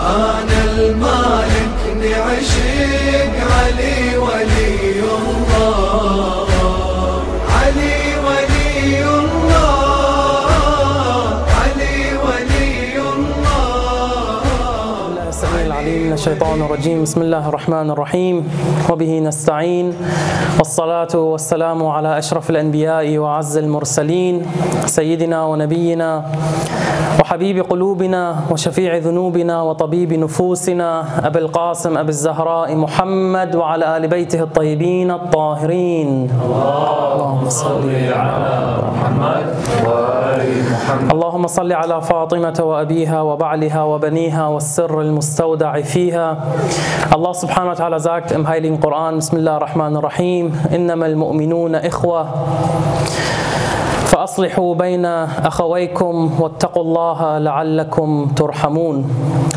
[0.00, 1.74] أنا المالك
[3.54, 6.46] علي ولي الله
[7.56, 7.96] علي
[8.26, 10.46] ولي الله
[11.60, 13.34] علي ولي الله
[16.14, 18.48] الشيطان الرجيم بسم الله الرحمن الرحيم
[18.90, 19.92] وبه نستعين
[20.58, 24.46] والصلاة والسلام على أشرف الأنبياء وعز المرسلين
[24.86, 26.24] سيدنا ونبينا
[27.20, 35.10] وحبيب قلوبنا وشفيع ذنوبنا وطبيب نفوسنا أبي القاسم أبي الزهراء محمد وعلى آل بيته الطيبين
[35.10, 36.30] الطاهرين.
[36.30, 38.56] اللهم صل على
[38.92, 39.46] محمد
[39.86, 41.10] وآل محمد.
[41.12, 46.38] اللهم صل على فاطمة وأبيها وبعلها وبنيها والسر المستودع فيها.
[47.14, 50.44] الله سبحانه وتعالى sagt im Heiligen Koran بسم الله الرحمن الرحيم.
[50.74, 51.74] إنما المؤمنون
[54.24, 59.04] إخوة فأصلحوا بين أخويكم واتقوا الله لعلكم ترحمون.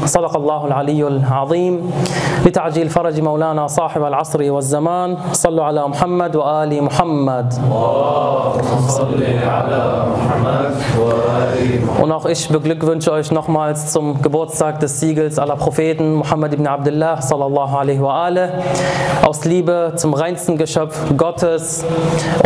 [0.06, 1.92] صدق الله العلي العظيم.
[2.46, 7.54] لتعجيل فرج مولانا صاحب العصر والزمان صلوا على محمد وآل محمد.
[7.54, 11.27] اللهم صل على محمد وآل محمد
[12.02, 17.22] Und auch ich beglückwünsche euch nochmals zum Geburtstag des Siegels aller Propheten Muhammad ibn Abdullah
[17.22, 18.50] sallallahu alaihi wa alih,
[19.26, 21.86] aus Liebe zum reinsten Geschöpf Gottes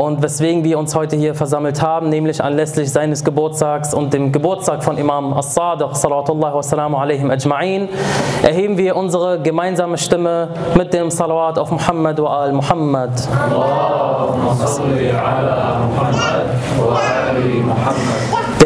[0.02, 4.84] und weswegen wir uns heute hier versammelt haben, nämlich anlässlich seines Geburtstags und dem Geburtstag
[4.84, 7.90] von Imam As-Sadiq sallallahu wassalamu alaihim ajma'in,
[8.44, 13.12] erheben wir unsere gemeinsame Stimme mit dem Salawat auf Muhammad wa al Muhammad.
[13.50, 16.46] Allahumma salli ala Muhammad
[16.80, 18.21] wa ali Muhammad.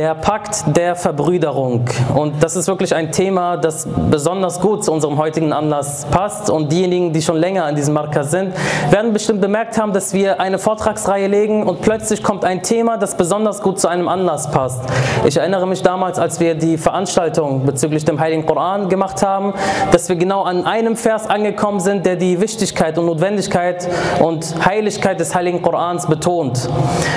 [0.05, 1.89] Der Pakt der Verbrüderung.
[2.13, 6.51] Und das ist wirklich ein Thema, das besonders gut zu unserem heutigen Anlass passt.
[6.51, 8.53] Und diejenigen, die schon länger an diesem Marker sind,
[8.91, 13.17] werden bestimmt bemerkt haben, dass wir eine Vortragsreihe legen und plötzlich kommt ein Thema, das
[13.17, 14.83] besonders gut zu einem Anlass passt.
[15.25, 19.55] Ich erinnere mich damals, als wir die Veranstaltung bezüglich dem Heiligen Koran gemacht haben,
[19.91, 23.89] dass wir genau an einem Vers angekommen sind, der die Wichtigkeit und Notwendigkeit
[24.19, 26.69] und Heiligkeit des Heiligen Korans betont.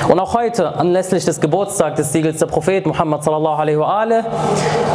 [0.09, 2.47] Und auch heute, anlässlich des Geburtstags des Siegels der
[2.79, 4.25] Prophet Muhammad sallallahu alaihi wa alih,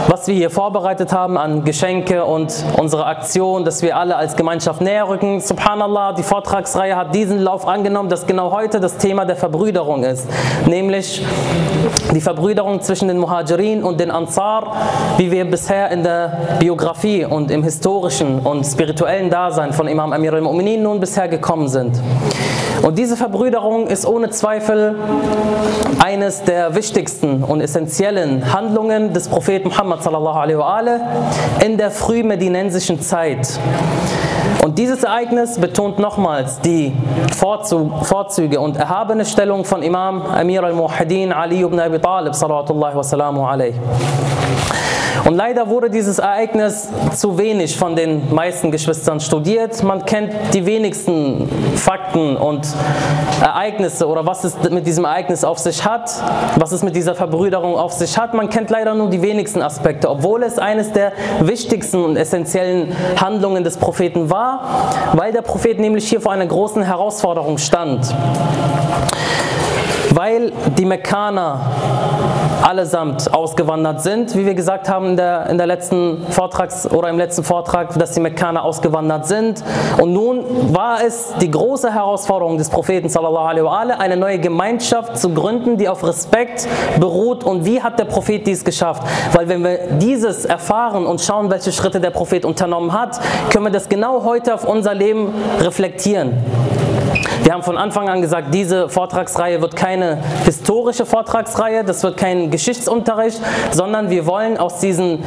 [0.07, 4.79] was wir hier vorbereitet haben an Geschenke und unsere Aktion, dass wir alle als Gemeinschaft
[4.79, 5.41] näher rücken.
[5.41, 10.29] Subhanallah, die Vortragsreihe hat diesen Lauf angenommen, dass genau heute das Thema der Verbrüderung ist,
[10.65, 11.25] nämlich
[12.13, 14.75] die Verbrüderung zwischen den Muhajirin und den Ansar,
[15.17, 20.33] wie wir bisher in der Biografie und im historischen und spirituellen Dasein von Imam Amir
[20.33, 21.99] al-Mu'minin nun bisher gekommen sind.
[22.81, 24.95] Und diese Verbrüderung ist ohne Zweifel
[26.03, 30.81] eines der wichtigsten und essentiellen Handlungen des Propheten Muhammad sallallahu wa
[31.65, 33.59] in der frühmedinensischen Zeit.
[34.63, 36.93] Und dieses Ereignis betont nochmals die
[37.35, 43.73] Vorzüge und erhabene Stellung von Imam Amir al-Muhadin Ali ibn Abi Talib sallallahu wa alaihi.
[45.25, 49.81] Und leider wurde dieses Ereignis zu wenig von den meisten Geschwistern studiert.
[49.81, 52.67] Man kennt die wenigsten Fakten und
[53.41, 56.11] Ereignisse oder was es mit diesem Ereignis auf sich hat,
[56.57, 58.33] was es mit dieser Verbrüderung auf sich hat.
[58.33, 63.63] Man kennt leider nur die wenigsten Aspekte, obwohl es eines der wichtigsten und essentiellen Handlungen
[63.63, 68.13] des Propheten war, weil der Prophet nämlich hier vor einer großen Herausforderung stand.
[70.09, 71.61] Weil die Mekkaner
[72.63, 77.17] allesamt ausgewandert sind, wie wir gesagt haben in der, in der letzten Vortrags- oder im
[77.17, 79.63] letzten Vortrag, dass die Mekkaner ausgewandert sind.
[79.99, 85.29] Und nun war es die große Herausforderung des Propheten sallallahu alaihi eine neue Gemeinschaft zu
[85.29, 86.67] gründen, die auf Respekt
[86.99, 87.43] beruht.
[87.43, 89.03] Und wie hat der Prophet dies geschafft?
[89.33, 93.19] Weil wenn wir dieses erfahren und schauen, welche Schritte der Prophet unternommen hat,
[93.51, 96.33] können wir das genau heute auf unser Leben reflektieren.
[97.41, 102.51] Wir haben von Anfang an gesagt, diese Vortragsreihe wird keine historische Vortragsreihe, das wird kein
[102.51, 105.23] Geschichtsunterricht, sondern wir wollen aus diesen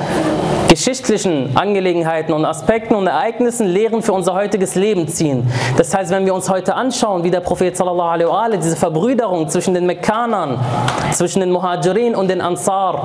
[0.68, 5.50] geschichtlichen Angelegenheiten und Aspekten und Ereignissen Lehren für unser heutiges Leben ziehen.
[5.76, 9.74] Das heißt, wenn wir uns heute anschauen, wie der Prophet sallallahu alaihi diese Verbrüderung zwischen
[9.74, 10.58] den Mekkanern,
[11.12, 13.04] zwischen den Muhajirin und den Ansar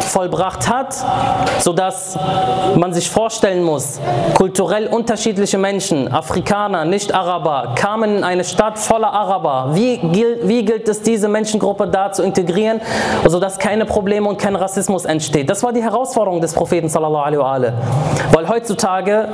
[0.00, 0.94] vollbracht hat,
[1.58, 2.18] sodass
[2.76, 4.00] man sich vorstellen muss,
[4.34, 9.70] kulturell unterschiedliche Menschen, Afrikaner, Nicht-Araber, kamen in eine Stadt voller Araber.
[9.72, 12.80] Wie gilt, wie gilt es, diese Menschengruppe da zu integrieren,
[13.26, 15.48] sodass keine Probleme und kein Rassismus entsteht?
[15.50, 17.72] Das war die Herausforderung des Propheten sallallahu alaihi wa.
[18.32, 19.28] Weil heutzutage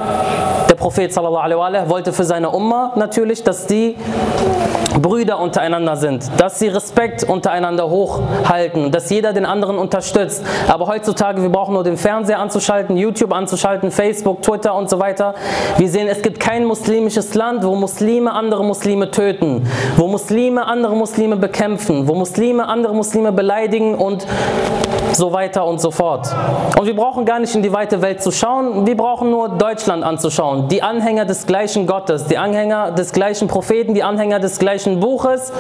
[0.69, 3.97] der Prophet sallallahu alaihi wa wollte für seine Umma natürlich, dass die
[5.01, 10.45] Brüder untereinander sind, dass sie Respekt untereinander hochhalten, dass jeder den anderen unterstützt.
[10.69, 15.35] Aber heutzutage, wir brauchen nur den Fernseher anzuschalten, YouTube anzuschalten, Facebook, Twitter und so weiter.
[15.79, 18.72] Wir sehen, es gibt kein muslimisches Land, wo Muslime andere Muslime
[19.11, 19.67] töten,
[19.97, 24.27] wo Muslime andere Muslime bekämpfen, wo Muslime andere Muslime beleidigen und
[25.13, 26.35] so weiter und so fort.
[26.79, 30.05] Und wir brauchen gar nicht in die weite Welt zu schauen, wir brauchen nur Deutschland
[30.05, 30.69] anzuschauen.
[30.69, 35.53] Die Anhänger des gleichen Gottes, die Anhänger des gleichen Propheten, die Anhänger des gleichen Buches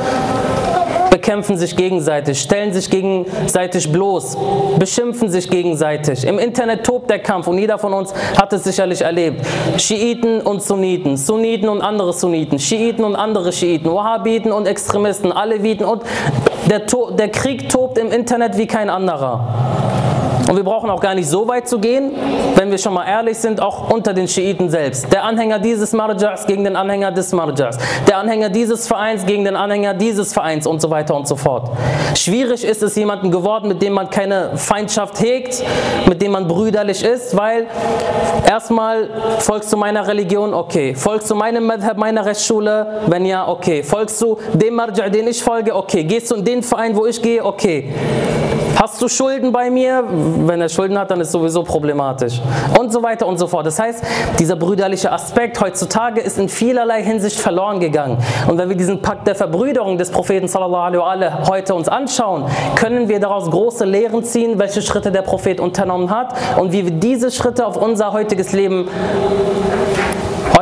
[1.23, 4.37] bekämpfen sich gegenseitig, stellen sich gegenseitig bloß,
[4.77, 6.27] beschimpfen sich gegenseitig.
[6.27, 9.47] Im Internet tobt der Kampf und jeder von uns hat es sicherlich erlebt.
[9.79, 15.87] Schiiten und Sunniten, Sunniten und andere Sunniten, Schiiten und andere Schiiten, Wahhabiten und Extremisten, Aleviten
[15.87, 16.03] und
[16.69, 19.92] der, der Krieg tobt im Internet wie kein anderer.
[20.49, 22.13] Und wir brauchen auch gar nicht so weit zu gehen,
[22.57, 25.13] wenn wir schon mal ehrlich sind, auch unter den Schiiten selbst.
[25.13, 27.79] Der Anhänger dieses Marjas gegen den Anhänger des Marjas.
[28.07, 31.71] Der Anhänger dieses Vereins gegen den Anhänger dieses Vereins und so weiter und so fort.
[32.15, 35.63] Schwierig ist es jemanden geworden, mit dem man keine Feindschaft hegt,
[36.09, 37.67] mit dem man brüderlich ist, weil
[38.47, 39.09] erstmal
[39.39, 40.95] folgst du meiner Religion, okay.
[40.95, 43.83] Folgst du meinem Madhab, meiner Rechtsschule, wenn ja, okay.
[43.83, 46.05] Folgst du dem Marja, den ich folge, okay.
[46.05, 47.93] Gehst du in den Verein, wo ich gehe, okay.
[48.77, 50.05] Hast du Schulden bei mir?
[50.09, 52.41] Wenn er Schulden hat, dann ist sowieso problematisch.
[52.79, 53.67] Und so weiter und so fort.
[53.67, 54.03] Das heißt,
[54.39, 58.19] dieser brüderliche Aspekt heutzutage ist in vielerlei Hinsicht verloren gegangen.
[58.49, 62.47] Und wenn wir diesen Pakt der Verbrüderung des Propheten sallallahu alaihi wa heute uns anschauen,
[62.75, 66.93] können wir daraus große Lehren ziehen, welche Schritte der Prophet unternommen hat und wie wir
[66.93, 68.89] diese Schritte auf unser heutiges Leben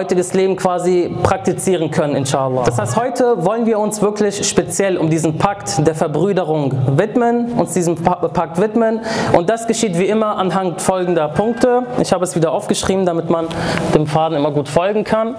[0.00, 2.62] heutiges Leben quasi praktizieren können, inshallah.
[2.64, 7.74] Das heißt, heute wollen wir uns wirklich speziell um diesen Pakt der Verbrüderung widmen, uns
[7.74, 9.00] diesem Pakt widmen.
[9.36, 11.82] Und das geschieht wie immer anhand folgender Punkte.
[12.00, 13.46] Ich habe es wieder aufgeschrieben, damit man
[13.94, 15.34] dem Faden immer gut folgen kann.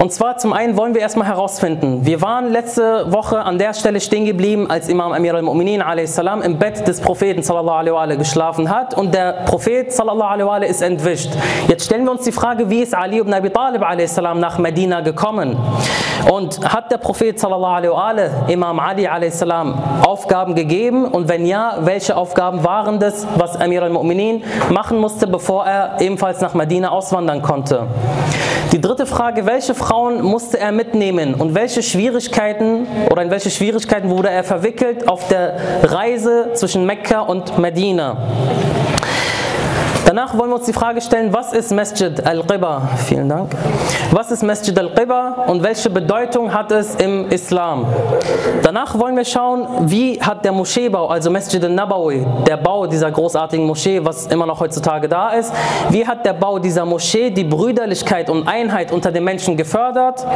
[0.00, 4.00] Und zwar zum einen wollen wir erstmal herausfinden, wir waren letzte Woche an der Stelle
[4.00, 5.80] stehen geblieben, als Imam Amir al-Mu'minin
[6.42, 11.30] im Bett des Propheten sallallahu geschlafen hat und der Prophet sallallahu ist entwischt.
[11.66, 13.82] Jetzt stellen wir uns die Frage, wie ist Ali ibn Abi Talib
[14.34, 15.56] nach Medina gekommen?
[16.30, 19.08] Und hat der Prophet sallallahu Imam Ali.
[20.06, 25.64] Aufgaben gegeben und wenn ja, welche Aufgaben waren das, was Amir al-Mu'minin machen musste, bevor
[25.64, 27.86] er ebenfalls nach Medina auswandern konnte?
[28.72, 34.10] Die dritte Frage, welche Frauen musste er mitnehmen und welche Schwierigkeiten oder in welche Schwierigkeiten
[34.10, 38.16] wurde er verwickelt auf der Reise zwischen Mekka und Medina?
[40.16, 42.88] Danach wollen wir uns die Frage stellen, was ist Masjid al-Qiba?
[43.06, 43.50] Vielen Dank.
[44.12, 47.84] Was ist Masjid al-Qiba und welche Bedeutung hat es im Islam?
[48.62, 53.66] Danach wollen wir schauen, wie hat der Moscheebau, also Masjid al-Nabawi, der Bau dieser großartigen
[53.66, 55.52] Moschee, was immer noch heutzutage da ist,
[55.90, 60.26] wie hat der Bau dieser Moschee die Brüderlichkeit und Einheit unter den Menschen gefördert?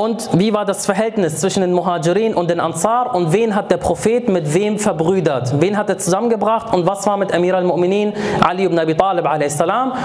[0.00, 3.76] Und wie war das Verhältnis zwischen den Muhajirin und den Ansar und wen hat der
[3.76, 5.60] Prophet mit wem verbrüdert?
[5.60, 9.58] Wen hat er zusammengebracht und was war mit Amir al-Mu'minin, Ali ibn Abi Talib a.s.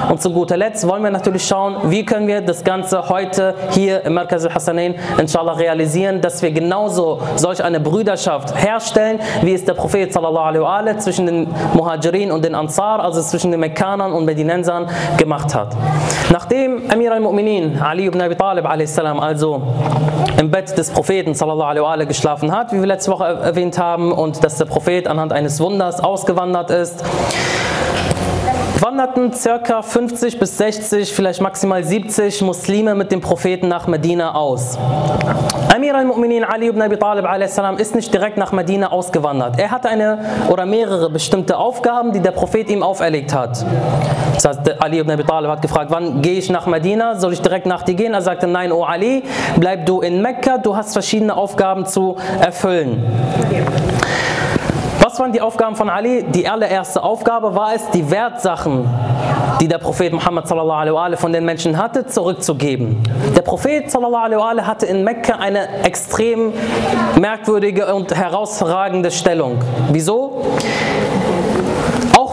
[0.10, 4.04] Und zu guter Letzt wollen wir natürlich schauen, wie können wir das Ganze heute hier
[4.04, 9.76] im Markaz al-Hassanain inshallah realisieren, dass wir genauso solch eine Brüderschaft herstellen, wie es der
[9.76, 14.88] Prophet sallallahu alaihi zwischen den Muhajirin und den Ansar, also zwischen den Mekkanern und Medinensern
[15.20, 15.78] gemacht hat.
[16.32, 18.98] Nachdem Amir al-Mu'minin Ali ibn Abi Talib a.s.
[18.98, 19.62] also
[20.40, 24.44] im Bett des Propheten sallallahu alaihi geschlafen hat, wie wir letzte Woche erwähnt haben, und
[24.44, 27.04] dass der Prophet anhand eines Wunders ausgewandert ist,
[28.82, 29.82] wanderten ca.
[29.82, 34.78] 50 bis 60, vielleicht maximal 70 Muslime mit dem Propheten nach Medina aus.
[35.74, 37.26] Amir al-Mu'minin Ali ibn Abi Talib
[37.80, 39.60] ist nicht direkt nach Medina ausgewandert.
[39.60, 43.66] Er hatte eine oder mehrere bestimmte Aufgaben, die der Prophet ihm auferlegt hat.
[44.36, 47.16] Das heißt, Ali ibn Abi Talib hat gefragt, wann gehe ich nach Medina?
[47.16, 48.14] Soll ich direkt nach dir gehen?
[48.14, 49.24] Er sagte, nein, O Ali,
[49.58, 53.04] bleib du in Mekka, du hast verschiedene Aufgaben zu erfüllen.
[55.18, 56.26] Was waren die Aufgaben von Ali?
[56.30, 58.88] Die allererste Aufgabe war es, die Wertsachen,
[59.60, 60.48] die der Prophet Muhammad
[61.18, 63.02] von den Menschen hatte, zurückzugeben.
[63.36, 63.92] Der Prophet
[64.68, 66.54] hatte in Mekka eine extrem
[67.20, 69.58] merkwürdige und herausragende Stellung.
[69.92, 70.46] Wieso?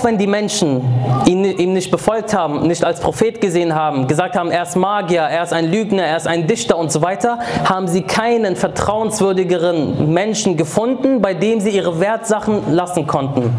[0.04, 0.82] Wenn die Menschen
[1.26, 5.22] ihn, ihm nicht befolgt haben, nicht als Prophet gesehen haben, gesagt haben, er ist Magier,
[5.22, 10.12] er ist ein Lügner, er ist ein Dichter und so weiter, haben sie keinen vertrauenswürdigeren
[10.12, 13.50] Menschen gefunden, bei dem sie ihre Wertsachen lassen konnten.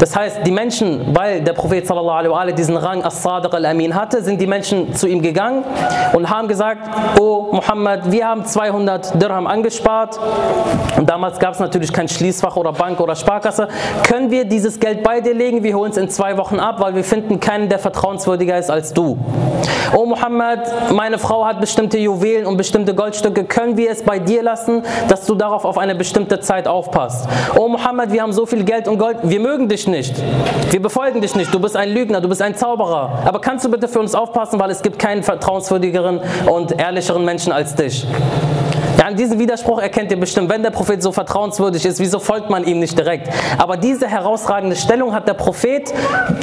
[0.00, 4.40] Das heißt, die Menschen, weil der Prophet sallallahu alaihi diesen Rang As-Sadiq al-Amin hatte, sind
[4.40, 5.64] die Menschen zu ihm gegangen
[6.12, 10.18] und haben gesagt, oh Muhammad, wir haben 200 Dirham angespart
[10.96, 13.68] und damals gab es natürlich kein Schließfach oder Bank oder Sparkasse.
[14.08, 15.62] Können wir dieses Geld bei dir legen?
[15.62, 18.94] Wir holen uns in zwei Wochen ab, weil wir finden keinen, der vertrauenswürdiger ist als
[18.94, 19.18] du.
[19.94, 20.60] Oh Muhammad,
[20.92, 23.44] meine Frau hat bestimmte Juwelen und bestimmte Goldstücke.
[23.44, 27.28] Können wir es bei dir lassen, dass du darauf auf eine bestimmte Zeit aufpasst?
[27.56, 29.18] Oh Muhammad, wir haben so viel Geld und Gold.
[29.22, 30.14] Wir mögen dich nicht.
[30.70, 31.52] Wir befolgen dich nicht.
[31.52, 33.22] Du bist ein Lügner, du bist ein Zauberer.
[33.26, 36.20] Aber kannst du bitte für uns aufpassen, weil es gibt keinen vertrauenswürdigeren
[36.50, 38.06] und ehrlicheren Menschen als dich.
[38.98, 42.50] Ja, an diesem Widerspruch erkennt ihr bestimmt, wenn der Prophet so vertrauenswürdig ist, wieso folgt
[42.50, 43.28] man ihm nicht direkt?
[43.58, 45.92] Aber diese herausragende Stellung hat der Prophet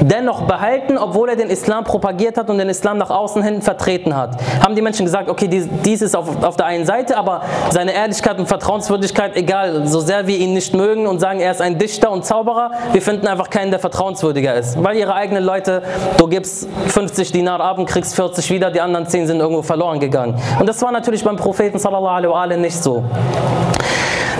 [0.01, 4.15] dennoch behalten, obwohl er den Islam propagiert hat und den Islam nach außen hin vertreten
[4.15, 4.37] hat.
[4.63, 7.93] Haben die Menschen gesagt, okay, dies, dies ist auf, auf der einen Seite, aber seine
[7.93, 11.77] Ehrlichkeit und Vertrauenswürdigkeit, egal, so sehr wir ihn nicht mögen und sagen, er ist ein
[11.77, 14.81] Dichter und Zauberer, wir finden einfach keinen, der vertrauenswürdiger ist.
[14.83, 15.83] Weil ihre eigenen Leute,
[16.17, 19.99] du gibst 50 Dinar ab und kriegst 40 wieder, die anderen 10 sind irgendwo verloren
[19.99, 20.35] gegangen.
[20.59, 23.03] Und das war natürlich beim Propheten sallallahu alaihi wa sallam nicht so.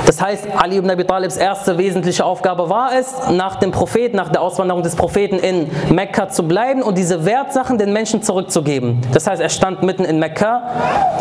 [0.06, 4.29] Das heißt, Ali ibn Abi Talibs erste wesentliche Aufgabe war es, nach dem Propheten, nach
[4.29, 9.01] der Auswanderung des Propheten in Mekka zu bleiben und diese Wertsachen den Menschen zurückzugeben.
[9.13, 10.63] Das heißt, er stand mitten in Mekka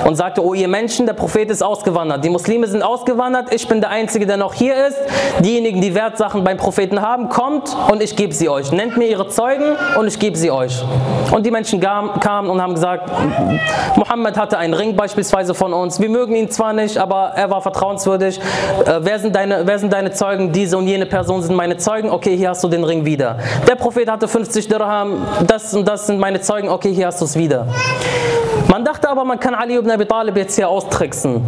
[0.07, 3.81] und sagte, oh ihr Menschen, der Prophet ist ausgewandert, die Muslime sind ausgewandert, ich bin
[3.81, 4.99] der Einzige, der noch hier ist.
[5.41, 8.73] Diejenigen, die Wertsachen beim Propheten haben, kommt und ich gebe sie euch.
[8.73, 10.85] Nennt mir ihre Zeugen und ich gebe sie euch.
[11.31, 13.11] Und die Menschen kamen und haben gesagt,
[13.97, 16.01] Mohammed hatte einen Ring beispielsweise von uns.
[16.01, 18.41] Wir mögen ihn zwar nicht, aber er war vertrauenswürdig
[18.85, 20.53] äh, wer, sind deine, wer sind deine Zeugen?
[20.53, 22.11] Diese und jene Person sind meine Zeugen.
[22.11, 23.39] Okay, hier hast du den Ring wieder.
[23.67, 26.69] Der Prophet hatte 50 Dirham, das und das sind meine Zeugen.
[26.69, 27.67] Okay, hier hast du es wieder.
[28.69, 31.43] Man dachte aber, man kann Ali ibn Abi Talib jetzt hier austricksen.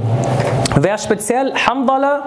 [0.76, 2.22] Wer speziell Hamdala,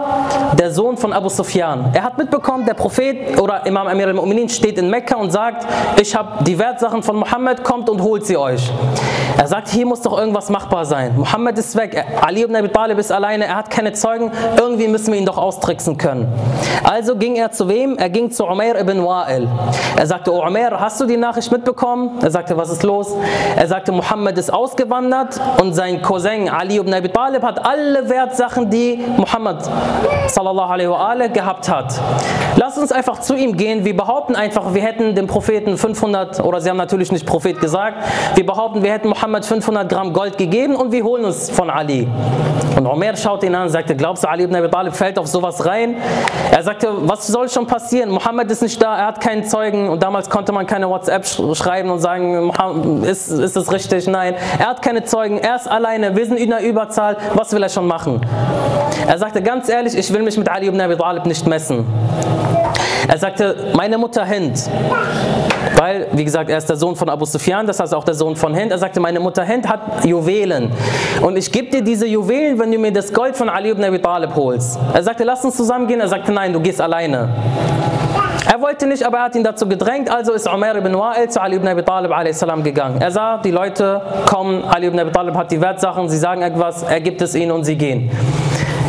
[0.59, 1.91] der Sohn von Abu Sufyan.
[1.93, 5.65] Er hat mitbekommen, der Prophet oder Imam Amir al-Mu'minin steht in Mekka und sagt,
[5.99, 8.71] ich habe die Wertsachen von Mohammed, kommt und holt sie euch.
[9.37, 11.17] Er sagt, hier muss doch irgendwas machbar sein.
[11.17, 15.11] Mohammed ist weg, Ali ibn Abi Talib ist alleine, er hat keine Zeugen, irgendwie müssen
[15.11, 16.27] wir ihn doch austricksen können.
[16.83, 17.97] Also ging er zu wem?
[17.97, 19.47] Er ging zu Umair ibn Wa'il.
[19.95, 22.19] Er sagte, oh Umair, hast du die Nachricht mitbekommen?
[22.21, 23.15] Er sagte, was ist los?
[23.55, 28.69] Er sagte, Mohammed ist ausgewandert und sein Cousin Ali ibn Abi Talib hat alle Wertsachen,
[28.69, 29.57] die Mohammed
[30.27, 31.99] sallallahu alaihi wa gehabt hat.
[32.73, 33.85] Lass uns einfach zu ihm gehen.
[33.85, 37.97] Wir behaupten einfach, wir hätten dem Propheten 500, oder sie haben natürlich nicht Prophet gesagt,
[38.33, 42.07] wir behaupten, wir hätten Mohammed 500 Gramm Gold gegeben und wir holen uns von Ali.
[42.75, 45.27] Und Umar schaut ihn an und sagte, glaubst du, Ali ibn Abi Talib fällt auf
[45.27, 45.97] sowas rein?
[46.51, 48.09] Er sagte, was soll schon passieren?
[48.09, 51.91] Mohammed ist nicht da, er hat keinen Zeugen und damals konnte man keine WhatsApp schreiben
[51.91, 54.07] und sagen, ist, ist es richtig?
[54.07, 54.33] Nein.
[54.57, 57.69] Er hat keine Zeugen, er ist alleine, wir sind in der Überzahl, was will er
[57.69, 58.19] schon machen?
[59.07, 61.85] Er sagte ganz ehrlich, ich will mich mit Ali ibn Abi Talib nicht messen.
[63.07, 64.69] Er sagte, meine Mutter Hind,
[65.77, 68.35] weil, wie gesagt, er ist der Sohn von Abu Sufyan, das heißt auch der Sohn
[68.35, 68.71] von Hind.
[68.71, 70.71] Er sagte, meine Mutter Hind hat Juwelen.
[71.21, 73.99] Und ich gebe dir diese Juwelen, wenn du mir das Gold von Ali ibn Abi
[73.99, 74.79] Talib holst.
[74.93, 75.99] Er sagte, lass uns zusammengehen.
[75.99, 77.29] Er sagte, nein, du gehst alleine.
[78.51, 81.41] Er wollte nicht, aber er hat ihn dazu gedrängt, also ist Umar ibn Wa'il zu
[81.41, 82.11] Ali ibn Abi Talib
[82.63, 83.01] gegangen.
[83.01, 86.83] Er sah, die Leute kommen, Ali ibn Abi Talib hat die Wertsachen, sie sagen etwas,
[86.83, 88.11] er gibt es ihnen und sie gehen.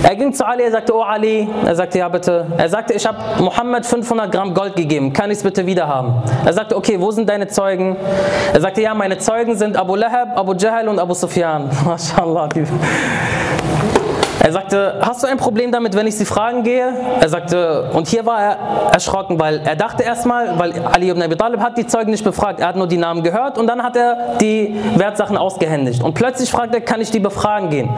[0.06, 2.46] Er ging zu Ali, er sagte, oh Ali, er sagte, ja bitte.
[2.58, 6.22] Er sagte, ich habe Mohammed 500 Gramm Gold gegeben, kann ich es bitte wieder haben?
[6.44, 7.96] Er sagte, okay, wo sind deine Zeugen?
[8.52, 11.70] Er sagte, ja, meine Zeugen sind Abu Lahab, Abu Jahl und Abu Sufyan.
[11.86, 12.50] MashaAllah.
[14.44, 16.92] Er sagte, hast du ein Problem damit, wenn ich sie fragen gehe?
[17.18, 18.58] Er sagte, und hier war er
[18.92, 22.60] erschrocken, weil er dachte erstmal, weil Ali ibn Abi Talib hat die Zeugen nicht befragt,
[22.60, 26.04] er hat nur die Namen gehört und dann hat er die Wertsachen ausgehändigt.
[26.04, 27.88] Und plötzlich fragt er, kann ich die befragen gehen?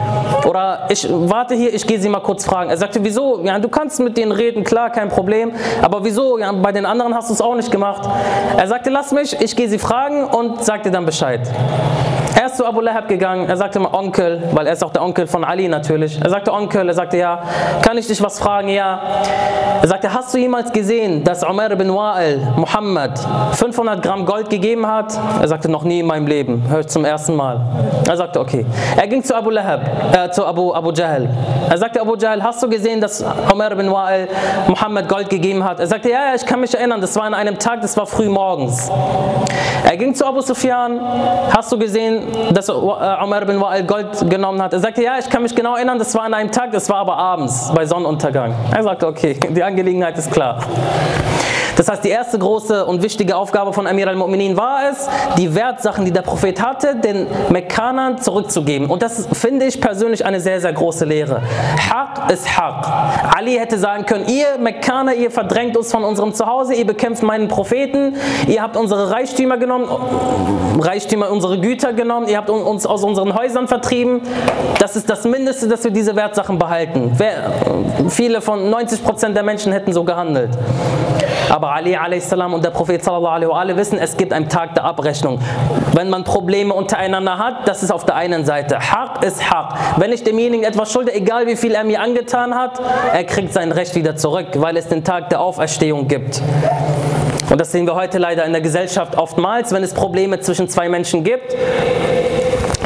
[0.47, 2.69] Oder ich warte hier, ich gehe sie mal kurz fragen.
[2.69, 3.43] Er sagte, wieso?
[3.43, 5.51] Ja, du kannst mit denen reden, klar, kein Problem.
[5.81, 6.37] Aber wieso?
[6.37, 8.09] Ja, bei den anderen hast du es auch nicht gemacht.
[8.55, 11.41] Er sagte, lass mich, ich gehe sie fragen und sag dir dann Bescheid.
[12.39, 15.01] Er ist zu Abu Lahab gegangen, er sagte mal Onkel, weil er ist auch der
[15.01, 16.21] Onkel von Ali natürlich.
[16.21, 17.41] Er sagte Onkel, er sagte ja,
[17.81, 18.69] kann ich dich was fragen?
[18.69, 19.01] Ja.
[19.81, 23.19] Er sagte, hast du jemals gesehen, dass Umar ibn Wa'il Muhammad
[23.53, 25.19] 500 Gramm Gold gegeben hat?
[25.41, 27.59] Er sagte, noch nie in meinem Leben, höre ich zum ersten Mal.
[28.07, 28.67] Er sagte, okay.
[28.95, 29.81] Er ging zu Abu Lahab,
[30.13, 31.27] äh, zu Abu, Abu Jahl.
[31.69, 34.27] Er sagte, Abu Jahl, hast du gesehen, dass Umar ibn Wa'il
[34.67, 35.79] Muhammad Gold gegeben hat?
[35.79, 38.05] Er sagte, ja, ja, ich kann mich erinnern, das war an einem Tag, das war
[38.05, 38.91] früh morgens.
[39.83, 40.99] Er ging zu Abu Sufyan,
[41.55, 44.73] hast du gesehen, dass Umar ibn Wa'il Gold genommen hat?
[44.73, 46.97] Er sagte, ja, ich kann mich genau erinnern, das war an einem Tag, das war
[46.97, 48.53] aber abends, bei Sonnenuntergang.
[48.75, 50.59] Er sagte, okay, die Angelegenheit ist klar.
[51.77, 55.07] Das heißt, die erste große und wichtige Aufgabe von Amir al-Mu'minin war es,
[55.37, 58.89] die Wertsachen, die der Prophet hatte, den Mekkanern zurückzugeben.
[58.89, 61.41] Und das finde ich persönlich eine sehr, sehr große Lehre.
[61.89, 62.87] Haq ist Haq.
[63.37, 67.47] Ali hätte sagen können, ihr Mekkaner, ihr verdrängt uns von unserem Zuhause, ihr bekämpft meinen
[67.47, 68.15] Propheten,
[68.47, 69.87] ihr habt unsere Reichtümer genommen,
[70.79, 74.21] Reichtümer, unsere Güter genommen, ihr habt uns aus unseren Häusern vertrieben.
[74.79, 77.15] Das ist das Mindeste, dass wir diese Wertsachen behalten.
[78.09, 80.49] Viele von 90% der Menschen hätten so gehandelt.
[81.49, 82.33] Aber Ali a.s.
[82.33, 85.39] und der Prophet sallallahu wissen, es gibt einen Tag der Abrechnung.
[85.93, 88.79] Wenn man Probleme untereinander hat, das ist auf der einen Seite.
[88.79, 89.75] Haq ist Haq.
[89.97, 92.81] Wenn ich demjenigen etwas schulde, egal wie viel er mir angetan hat,
[93.13, 96.41] er kriegt sein Recht wieder zurück, weil es den Tag der Auferstehung gibt.
[97.49, 100.89] Und das sehen wir heute leider in der Gesellschaft oftmals, wenn es Probleme zwischen zwei
[100.89, 101.55] Menschen gibt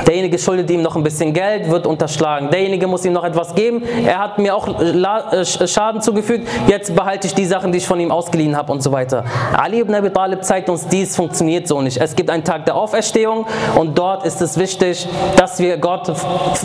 [0.07, 2.49] Derjenige schuldet ihm noch ein bisschen Geld, wird unterschlagen.
[2.49, 3.83] Derjenige muss ihm noch etwas geben.
[4.05, 6.47] Er hat mir auch La- äh, Schaden zugefügt.
[6.67, 9.23] Jetzt behalte ich die Sachen, die ich von ihm ausgeliehen habe und so weiter.
[9.55, 11.97] Ali ibn Abi Talib zeigt uns, dies funktioniert so nicht.
[11.97, 13.45] Es gibt einen Tag der Auferstehung
[13.77, 16.11] und dort ist es wichtig, dass wir Gott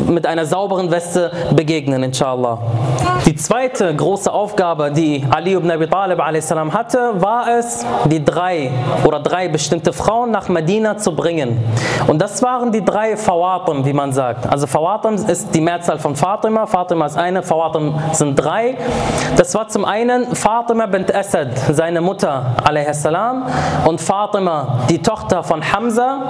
[0.09, 2.59] mit einer sauberen Weste begegnen, inshallah.
[3.27, 6.49] Die zweite große Aufgabe, die Ali ibn Abi Talib a.s.
[6.53, 8.71] hatte, war es, die drei
[9.05, 11.59] oder drei bestimmte Frauen nach Medina zu bringen.
[12.07, 14.49] Und das waren die drei Fawatim, wie man sagt.
[14.49, 16.67] Also Fawatim ist die Mehrzahl von Fatima.
[16.67, 18.77] Fatima ist eine, Fawatim sind drei.
[19.37, 23.09] Das war zum einen Fatima bint Asad, seine Mutter a.s.
[23.87, 26.21] und Fatima, die Tochter von Hamza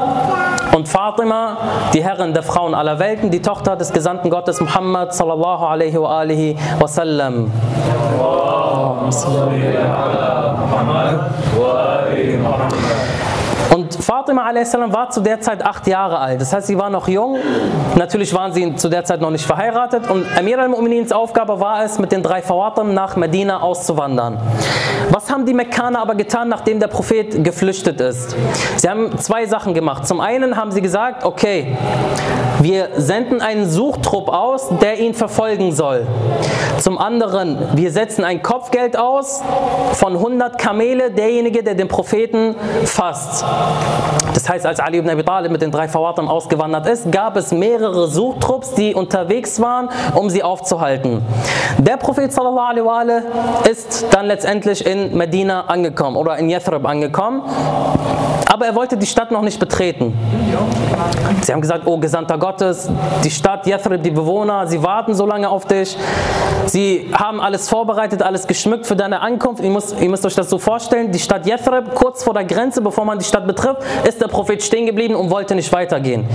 [0.75, 1.59] und Fatima,
[1.93, 6.21] die Herrin der Frauen aller Welten, die Tochter des Gesandten Gottes Muhammad sallallahu alaihi wa
[6.21, 7.51] alihi wasallam.
[13.75, 14.75] Und Fatima a.s.
[14.75, 16.41] war zu der Zeit acht Jahre alt.
[16.41, 17.37] Das heißt, sie war noch jung.
[17.95, 20.09] Natürlich waren sie zu der Zeit noch nicht verheiratet.
[20.09, 24.39] Und Amir al-Mu'minins Aufgabe war es, mit den drei Fawatim nach Medina auszuwandern.
[25.27, 28.37] Was haben die Mekkaner aber getan, nachdem der Prophet geflüchtet ist?
[28.77, 30.07] Sie haben zwei Sachen gemacht.
[30.07, 31.77] Zum einen haben sie gesagt, okay,
[32.61, 36.07] wir senden einen Suchtrupp aus, der ihn verfolgen soll.
[36.79, 39.43] Zum anderen, wir setzen ein Kopfgeld aus
[39.95, 42.55] von 100 Kamele, derjenige, der den Propheten
[42.85, 43.45] fasst.
[44.35, 47.51] Das heißt, als Ali ibn Abi Talib mit den drei Fawatim ausgewandert ist, gab es
[47.51, 51.23] mehrere Suchtrupps, die unterwegs waren, um sie aufzuhalten.
[51.79, 55.26] Der Prophet sallallahu alaihi wa ist dann letztendlich in Medina
[55.69, 57.43] angekommen oder in Yathrib angekommen,
[58.49, 60.15] aber er wollte die Stadt noch nicht betreten.
[61.43, 62.89] Sie haben gesagt, oh Gesandter Gottes,
[63.25, 65.97] die Stadt Yathrib, die Bewohner, sie warten so lange auf dich.
[66.67, 69.63] Sie haben alles vorbereitet, alles geschmückt für deine Ankunft.
[69.63, 72.81] Ihr müsst, ihr müsst euch das so vorstellen, die Stadt Yathrib, kurz vor der Grenze,
[72.81, 76.27] bevor man die Stadt betrifft, ist der Prophet stehen geblieben und wollte nicht weitergehen.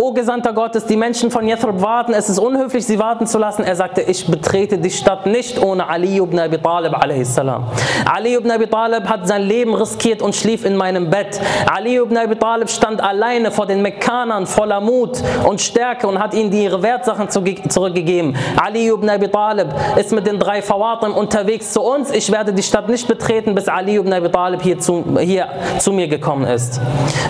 [0.00, 3.62] O Gesandter Gottes, die Menschen von Yathrib warten, es ist unhöflich, sie warten zu lassen.
[3.64, 7.38] Er sagte, ich betrete die Stadt nicht ohne Ali ibn Abi Talib a.s.
[7.38, 11.40] Ali ibn Abi Talib hat sein Leben riskiert und schlief in meinem Bett.
[11.72, 16.34] Ali ibn Abi Talib stand alleine vor den Mekkanern voller Mut und Stärke und hat
[16.34, 18.36] ihnen ihre Wertsachen zurückgegeben.
[18.56, 22.10] Ali ibn Abi Talib ist mit den drei Fawatim unterwegs zu uns.
[22.10, 25.48] Ich werde die Stadt nicht betreten, bis Ali ibn Abi Talib hier zu, hier
[25.78, 26.80] zu mir gekommen ist.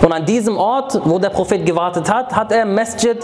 [0.01, 3.17] Und an diesem Ort, wo der Prophet gewartet hat, hat er Masjid,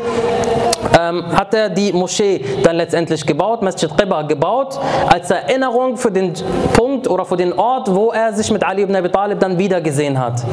[0.99, 6.33] ähm, hat er die Moschee dann letztendlich gebaut, Masjid Qiba gebaut, als Erinnerung für den
[6.73, 10.19] Punkt oder für den Ort, wo er sich mit Ali ibn Abi Talib dann wiedergesehen
[10.19, 10.43] hat.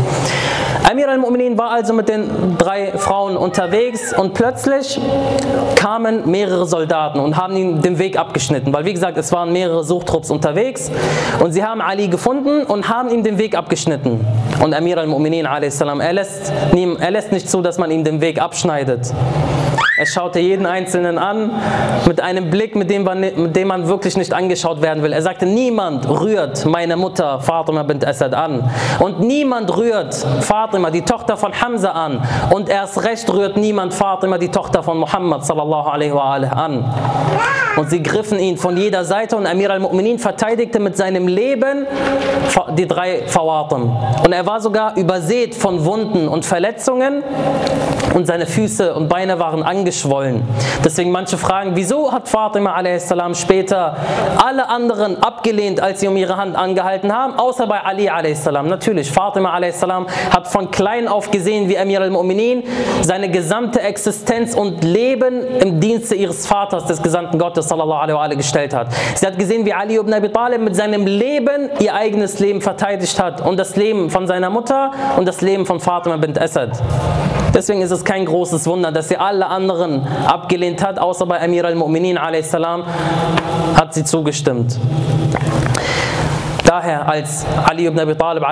[0.90, 5.00] Amir al-Mu'minin war also mit den drei Frauen unterwegs und plötzlich
[5.76, 9.84] kamen mehrere Soldaten und haben ihm den Weg abgeschnitten, weil wie gesagt, es waren mehrere
[9.84, 10.90] Suchtrupps unterwegs
[11.40, 14.24] und sie haben Ali gefunden und haben ihm den Weg abgeschnitten.
[14.62, 15.46] Und Amir al-Mu'minin.
[15.46, 16.10] Er
[17.00, 19.12] er lässt nicht zu, dass man ihm den Weg abschneidet.
[20.00, 21.50] Er schaute jeden Einzelnen an
[22.06, 25.12] mit einem Blick, mit dem, man, mit dem man wirklich nicht angeschaut werden will.
[25.12, 28.64] Er sagte, niemand rührt meine Mutter Fatima bint Asad an.
[28.98, 32.22] Und niemand rührt Fatima, die Tochter von Hamza, an.
[32.48, 36.94] Und erst recht rührt niemand Fatima, die Tochter von Muhammad sallallahu alaihi wa alihi, an.
[37.76, 41.86] Und sie griffen ihn von jeder Seite und Amir al-Mu'minin verteidigte mit seinem Leben
[42.78, 43.92] die drei Fawatim.
[44.24, 47.22] Und er war sogar übersät von Wunden und Verletzungen
[48.14, 50.42] und seine Füße und Beine waren angeschwollen.
[50.84, 53.12] Deswegen manche fragen, wieso hat Fatima a.s.
[53.34, 53.96] später
[54.44, 58.44] alle anderen abgelehnt, als sie um ihre Hand angehalten haben, außer bei Ali a.s.
[58.46, 59.82] Natürlich, Fatima a.s.
[59.82, 62.62] hat von klein auf gesehen, wie Amir al-Mu'minin
[63.02, 68.74] seine gesamte Existenz und Leben im Dienste ihres Vaters, des Gesandten Gottes sallallahu alaihi gestellt
[68.74, 68.88] hat.
[69.14, 73.20] Sie hat gesehen, wie Ali ibn Abi Talib mit seinem Leben ihr eigenes Leben verteidigt
[73.20, 76.70] hat und das Leben von seiner Mutter und das Leben von Fatima bint Asad.
[77.60, 81.66] Deswegen ist es kein großes Wunder, dass sie alle anderen abgelehnt hat, außer bei Amir
[81.66, 82.54] al-Mu'minin a.s.
[82.54, 84.78] hat sie zugestimmt.
[86.70, 88.44] Daher, als Ali ibn Abi Talib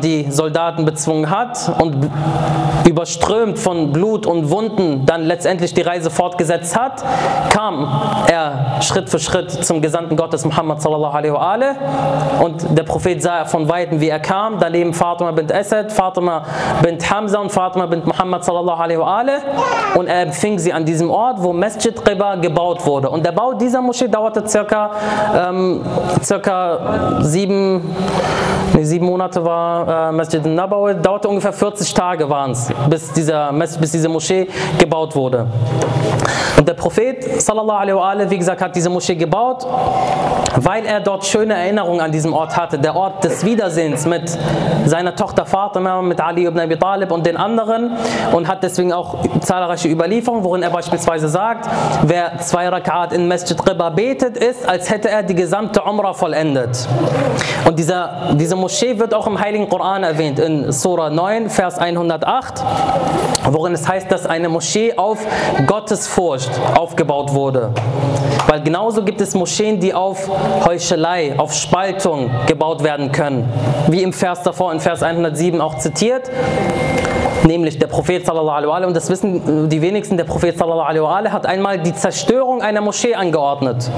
[0.00, 2.08] die Soldaten bezwungen hat und
[2.86, 7.02] überströmt von Blut und Wunden dann letztendlich die Reise fortgesetzt hat,
[7.50, 7.88] kam
[8.28, 11.70] er Schritt für Schritt zum Gesandten Gottes Muhammad sallallahu alaihi wa alihi.
[12.44, 16.44] und der Prophet sah von Weitem, wie er kam, daneben Fatima bint Asad, Fatima
[16.80, 19.38] bint Hamza und Fatima bint Muhammad sallallahu alaihi wa alihi.
[19.96, 23.10] und er empfing sie an diesem Ort, wo Masjid Qiba gebaut wurde.
[23.10, 24.92] Und der Bau dieser Moschee dauerte circa,
[25.36, 25.80] ähm,
[26.22, 27.63] circa sieben
[28.74, 33.12] nee, sieben Monate war äh, Masjid al-Nabawi, dauerte ungefähr 40 Tage waren es, bis,
[33.78, 34.48] bis diese Moschee
[34.78, 35.46] gebaut wurde.
[36.56, 39.66] Und der Prophet, sallallahu alaihi wa alaihi, wie gesagt, hat diese Moschee gebaut,
[40.56, 42.78] weil er dort schöne Erinnerungen an diesem Ort hatte.
[42.78, 44.38] Der Ort des Wiedersehens mit
[44.86, 47.96] seiner Tochter Fatima, mit Ali ibn Abi Talib und den anderen
[48.32, 51.68] und hat deswegen auch zahlreiche Überlieferungen, worin er beispielsweise sagt,
[52.02, 56.88] wer zwei Rakat in Masjid Riba betet, ist, als hätte er die gesamte Umrah vollendet.
[57.64, 62.62] Und dieser, diese Moschee wird auch im Heiligen Koran erwähnt, in Surah 9, Vers 108,
[63.50, 65.18] worin es heißt, dass eine Moschee auf
[65.66, 67.70] Gottesfurcht aufgebaut wurde.
[68.46, 70.30] Weil genauso gibt es Moscheen, die auf
[70.64, 73.48] Heuchelei, auf Spaltung gebaut werden können.
[73.88, 76.30] Wie im Vers davor, in Vers 107 auch zitiert.
[77.44, 81.44] Nämlich der Prophet sallallahu alaihi und das wissen die wenigsten, der Prophet sallallahu alaihi hat
[81.44, 83.90] einmal die Zerstörung einer Moschee angeordnet.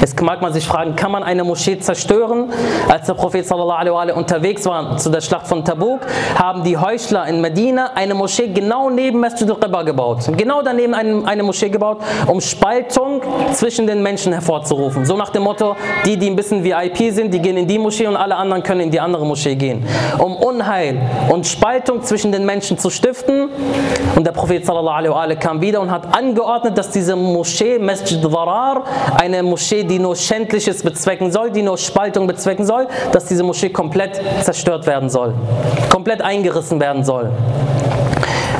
[0.00, 2.50] Jetzt mag man sich fragen, kann man eine Moschee zerstören?
[2.88, 6.00] Als der Prophet sallallahu alaihi unterwegs war zu der Schlacht von Tabuk,
[6.34, 10.30] haben die Heuchler in Medina eine Moschee genau neben Masjid al-Qiba gebaut.
[10.36, 15.06] Genau daneben eine, eine Moschee gebaut, um Spaltung zwischen den Menschen hervorzurufen.
[15.06, 18.06] So nach dem Motto, die, die ein bisschen VIP sind, die gehen in die Moschee
[18.06, 19.86] und alle anderen können in die andere Moschee gehen.
[20.18, 21.00] Um Unheil
[21.30, 23.48] und Spaltung zwischen den Menschen zu stiften.
[24.16, 28.84] Und der Prophet sallallahu alaihi kam wieder und hat angeordnet, dass diese Moschee, Masjid Dharar,
[29.16, 33.70] eine Moschee, die nur Schändliches bezwecken soll, die nur Spaltung bezwecken soll, dass diese Moschee
[33.70, 35.34] komplett zerstört werden soll.
[35.90, 37.30] Komplett eingerissen werden soll.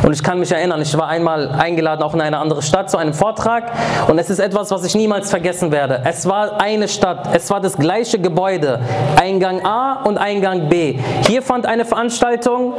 [0.08, 2.96] Und ich kann mich erinnern, ich war einmal eingeladen auch in eine andere Stadt zu
[2.96, 3.64] einem Vortrag
[4.08, 6.00] und es ist etwas, was ich niemals vergessen werde.
[6.02, 8.80] Es war eine Stadt, es war das gleiche Gebäude,
[9.20, 10.98] Eingang A und Eingang B.
[11.26, 12.72] Hier fand eine Veranstaltung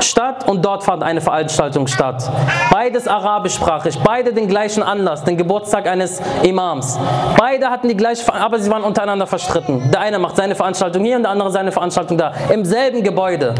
[0.00, 2.30] statt und dort fand eine Veranstaltung statt.
[2.70, 6.98] Beides arabischsprachig, beide den gleichen Anlass, den Geburtstag eines Imams.
[7.38, 9.90] Beide hatten die gleiche, aber sie waren untereinander verstritten.
[9.90, 12.34] Der eine macht seine Veranstaltung hier und der andere seine Veranstaltung da.
[12.52, 13.54] Im selben Gebäude.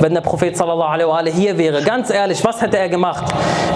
[0.00, 3.24] Wenn der Prophet sallallahu alaihi wa hier wäre, ganz ehrlich, was hätte er gemacht?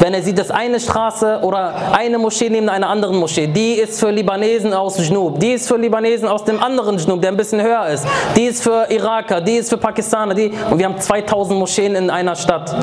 [0.01, 4.01] Wenn er sieht, dass eine Straße oder eine Moschee neben einer anderen Moschee, die ist
[4.01, 7.63] für Libanesen aus Jnub, die ist für Libanesen aus dem anderen Jnub, der ein bisschen
[7.63, 11.59] höher ist, die ist für Iraker, die ist für Pakistaner, die, und wir haben 2000
[11.59, 12.75] Moscheen in einer Stadt.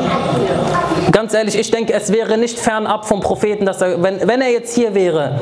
[1.12, 4.52] Ganz ehrlich, ich denke, es wäre nicht fernab vom Propheten, dass er, wenn, wenn er
[4.52, 5.40] jetzt hier wäre,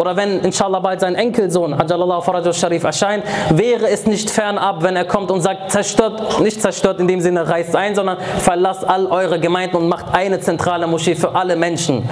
[0.00, 4.96] oder wenn inshallah bald sein Enkelsohn, Ajalallah Faraj al-Sharif, erscheint, wäre es nicht fernab, wenn
[4.96, 9.06] er kommt und sagt, zerstört, nicht zerstört in dem Sinne, reißt ein, sondern verlasst all
[9.06, 12.02] eure Gemeinden und macht eine zentrale Moschee für alle Menschen.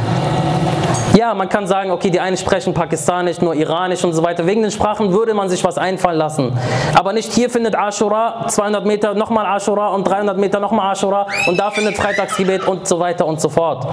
[1.14, 4.46] Ja, man kann sagen, okay, die einen sprechen Pakistanisch, nur Iranisch und so weiter.
[4.46, 6.56] Wegen den Sprachen würde man sich was einfallen lassen.
[6.94, 11.58] Aber nicht hier findet Ashura 200 Meter nochmal Ashura und 300 Meter nochmal Ashura und
[11.60, 13.86] da findet Freitagsgebet und so weiter und so fort.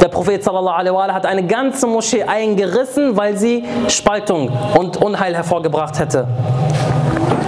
[0.00, 5.98] Der Prophet sallallahu wa hat eine ganze Moschee eingerissen, weil sie Spaltung und Unheil hervorgebracht
[5.98, 6.28] hätte.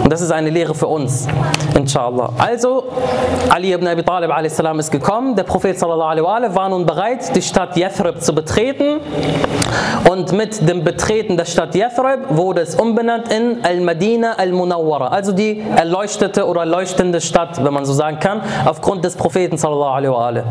[0.03, 1.29] Und das ist eine Lehre für uns,
[1.83, 2.31] inshallah.
[2.38, 2.85] Also,
[3.51, 4.59] Ali ibn Abi Talib a.s.
[4.59, 5.37] ist gekommen.
[5.37, 9.01] Der Prophet sallallahu alaihi war nun bereit, die Stadt Yathrib zu betreten.
[10.11, 15.62] Und mit dem Betreten der Stadt Yathrib wurde es umbenannt in Al-Madina Al-Munawwara, also die
[15.77, 20.45] erleuchtete oder leuchtende Stadt, wenn man so sagen kann, aufgrund des Propheten sallallahu alaihi.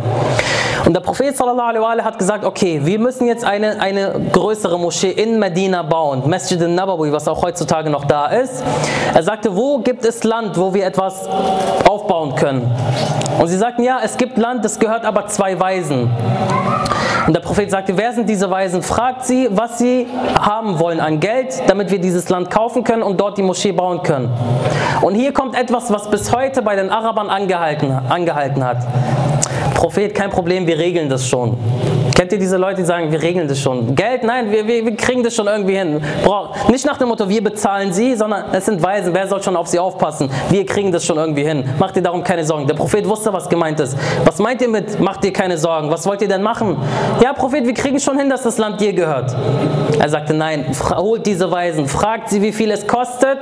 [0.86, 5.12] Und der Prophet sallallahu alaihi hat gesagt, okay, wir müssen jetzt eine, eine größere Moschee
[5.12, 8.63] in Medina bauen, Masjid al-Nabawi, was auch heutzutage noch da ist.
[9.13, 11.21] Er sagte, wo gibt es Land, wo wir etwas
[11.88, 12.72] aufbauen können?
[13.40, 16.10] Und sie sagten, ja, es gibt Land, das gehört aber zwei Weisen.
[17.28, 18.82] Und der Prophet sagte, wer sind diese Weisen?
[18.82, 20.08] Fragt sie, was sie
[20.40, 24.02] haben wollen an Geld, damit wir dieses Land kaufen können und dort die Moschee bauen
[24.02, 24.30] können.
[25.02, 28.78] Und hier kommt etwas, was bis heute bei den Arabern angehalten, angehalten hat.
[29.76, 31.58] Prophet, kein Problem, wir regeln das schon.
[32.15, 33.95] Kennt ihr diese Leute, die sagen, wir regeln das schon?
[33.95, 34.24] Geld?
[34.24, 36.02] Nein, wir, wir, wir kriegen das schon irgendwie hin.
[36.24, 39.56] Bra- Nicht nach dem Motto, wir bezahlen sie, sondern es sind Weisen, wer soll schon
[39.56, 40.30] auf sie aufpassen?
[40.50, 41.63] Wir kriegen das schon irgendwie hin.
[41.80, 42.67] Macht ihr darum keine Sorgen.
[42.67, 43.97] Der Prophet wusste, was gemeint ist.
[44.26, 45.89] Was meint ihr mit, macht ihr keine Sorgen?
[45.89, 46.78] Was wollt ihr denn machen?
[47.24, 49.36] Ja, Prophet, wir kriegen schon hin, dass das Land dir gehört.
[50.00, 53.39] Er sagte, nein, holt diese Weisen, fragt sie, wie viel es kostet.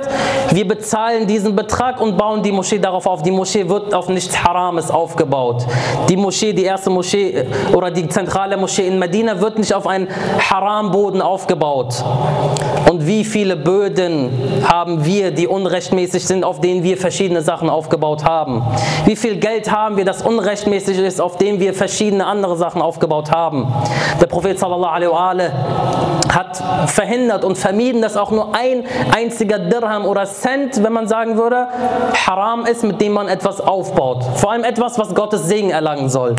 [0.52, 3.22] Wir bezahlen diesen Betrag und bauen die Moschee darauf auf.
[3.22, 5.66] Die Moschee wird auf nichts Harames aufgebaut.
[6.08, 9.86] Die Moschee, die erste Moschee äh, oder die zentrale Moschee in Medina wird nicht auf
[9.86, 10.08] einen
[10.50, 12.04] Haramboden aufgebaut.
[12.88, 14.30] Und wie viele Böden
[14.66, 18.62] haben wir, die unrechtmäßig sind, auf denen wir verschiedene Sachen aufgebaut haben?
[19.04, 23.30] Wie viel Geld haben wir, das unrechtmäßig ist, auf dem wir verschiedene andere Sachen aufgebaut
[23.30, 23.72] haben?
[24.20, 25.30] Der Prophet sallallahu alaihi wa
[26.34, 31.36] hat verhindert und vermieden, dass auch nur ein einziger Dirham oder Cent, wenn man sagen
[31.36, 31.68] würde,
[32.26, 34.24] haram ist, mit dem man etwas aufbaut.
[34.36, 36.36] Vor allem etwas, was Gottes Segen erlangen soll.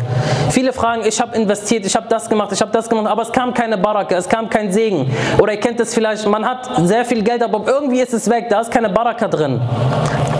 [0.50, 3.32] Viele fragen, ich habe investiert, ich habe das gemacht, ich habe das gemacht, aber es
[3.32, 5.14] kam keine Baraka, es kam kein Segen.
[5.40, 8.48] Oder ihr kennt es vielleicht, man hat sehr viel Geld, aber irgendwie ist es weg,
[8.48, 9.60] da ist keine Baraka drin.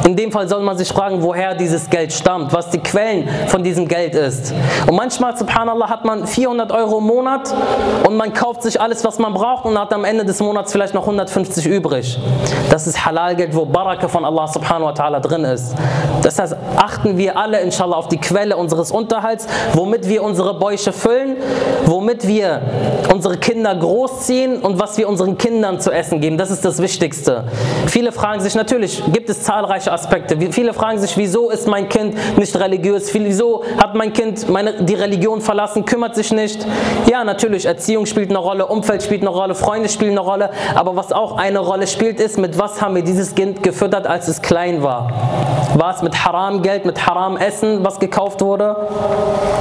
[0.05, 3.63] In dem Fall soll man sich fragen, woher dieses Geld stammt, was die Quellen von
[3.63, 4.53] diesem Geld ist.
[4.89, 7.55] Und manchmal, subhanallah, hat man 400 Euro im Monat
[8.07, 10.95] und man kauft sich alles, was man braucht und hat am Ende des Monats vielleicht
[10.95, 12.19] noch 150 übrig.
[12.71, 15.75] Das ist Halal-Geld, wo Baraka von Allah subhanahu wa ta'ala drin ist.
[16.23, 20.93] Das heißt, achten wir alle, inshallah, auf die Quelle unseres Unterhalts, womit wir unsere Bäuche
[20.93, 21.37] füllen,
[21.87, 22.61] womit wir
[23.13, 26.39] unsere Kinder großziehen und was wir unseren Kindern zu essen geben.
[26.39, 27.45] Das ist das Wichtigste.
[27.87, 30.37] Viele fragen sich, natürlich gibt es zahlreiche Aspekte.
[30.51, 33.13] Viele fragen sich, wieso ist mein Kind nicht religiös?
[33.13, 36.67] Wieso hat mein Kind meine, die Religion verlassen, kümmert sich nicht?
[37.11, 40.51] Ja, natürlich, Erziehung spielt eine Rolle, Umfeld spielt eine Rolle, Freunde spielen eine Rolle.
[40.75, 44.29] Aber was auch eine Rolle spielt, ist, mit was haben wir dieses Kind gefüttert, als
[44.29, 45.13] es klein war?
[45.75, 48.77] War es mit Haram-Geld, mit Haram-Essen, was gekauft wurde?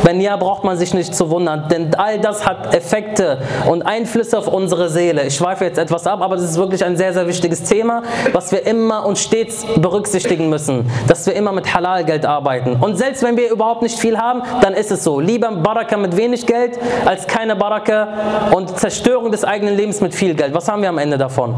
[0.03, 3.39] Wenn ja, braucht man sich nicht zu wundern, denn all das hat Effekte
[3.69, 5.23] und Einflüsse auf unsere Seele.
[5.23, 8.51] Ich schweife jetzt etwas ab, aber das ist wirklich ein sehr, sehr wichtiges Thema, was
[8.51, 12.77] wir immer und stets berücksichtigen müssen, dass wir immer mit Halal-Geld arbeiten.
[12.79, 15.19] Und selbst wenn wir überhaupt nicht viel haben, dann ist es so.
[15.19, 18.07] Lieber Baraka mit wenig Geld als keine Baraka
[18.53, 20.53] und Zerstörung des eigenen Lebens mit viel Geld.
[20.53, 21.55] Was haben wir am Ende davon?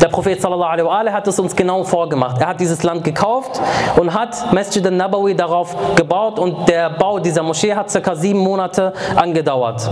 [0.00, 2.40] Der Prophet sallallahu alaihi hat es uns genau vorgemacht.
[2.40, 3.60] Er hat dieses Land gekauft
[3.96, 8.94] und hat Masjid al-Nabawi darauf gebaut und der Bau dieser Moschee hat circa sieben Monate
[9.14, 9.90] angedauert.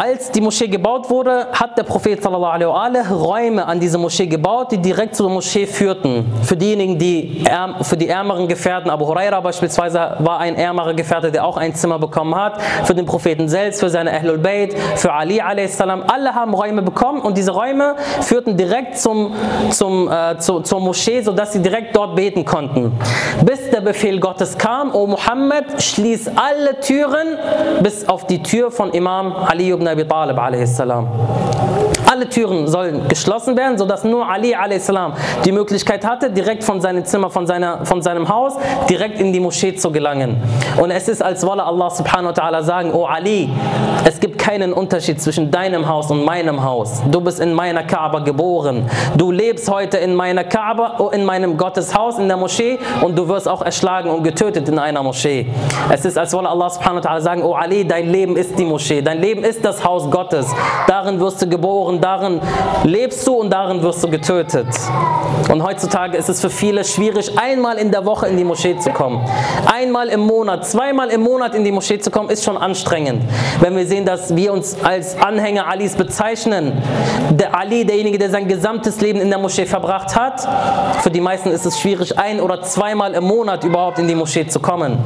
[0.00, 4.70] Als die Moschee gebaut wurde, hat der Prophet sallallahu alaihi Räume an diese Moschee gebaut,
[4.70, 6.24] die direkt zur Moschee führten.
[6.44, 7.42] Für diejenigen, die
[7.82, 11.98] für die ärmeren Gefährten, Abu Huraira beispielsweise war ein ärmerer Gefährte, der auch ein Zimmer
[11.98, 15.80] bekommen hat, für den Propheten selbst, für seine Ahlul Bayt, für Ali a.s.
[15.80, 19.34] Alle haben Räume bekommen und diese Räume führten direkt zum,
[19.70, 22.92] zum, äh, zu, zur Moschee, sodass sie direkt dort beten konnten.
[23.44, 27.36] Bis der Befehl Gottes kam, O Muhammad, schließ alle Türen
[27.82, 31.77] bis auf die Tür von Imam Ali ibn Abi Talib a.s.
[32.10, 34.90] Alle Türen sollen geschlossen werden, sodass nur Ali a.s.
[35.44, 38.54] die Möglichkeit hatte, direkt von seinem Zimmer, von, seiner, von seinem Haus,
[38.88, 40.42] direkt in die Moschee zu gelangen.
[40.80, 43.50] Und es ist, als wolle Allah subhanahu wa ta'ala sagen, O Ali,
[44.06, 47.02] es gibt keinen Unterschied zwischen deinem Haus und meinem Haus.
[47.10, 48.88] Du bist in meiner Kaaba geboren.
[49.18, 53.46] Du lebst heute in meiner Kaaba, in meinem Gotteshaus, in der Moschee und du wirst
[53.46, 55.46] auch erschlagen und getötet in einer Moschee.
[55.90, 58.64] Es ist, als wolle Allah subhanahu wa ta'ala sagen, O Ali, dein Leben ist die
[58.64, 60.46] Moschee, dein Leben ist das Haus Gottes.
[60.86, 62.40] Darin wirst du geboren, darin
[62.84, 64.66] lebst du und darin wirst du getötet.
[65.50, 68.90] Und heutzutage ist es für viele schwierig, einmal in der Woche in die Moschee zu
[68.90, 69.24] kommen.
[69.66, 73.22] Einmal im Monat, zweimal im Monat in die Moschee zu kommen, ist schon anstrengend.
[73.60, 76.82] Wenn wir sehen, dass wir uns als Anhänger Alis bezeichnen,
[77.30, 80.46] der Ali, derjenige, der sein gesamtes Leben in der Moschee verbracht hat,
[81.02, 84.46] für die meisten ist es schwierig, ein oder zweimal im Monat überhaupt in die Moschee
[84.46, 84.98] zu kommen.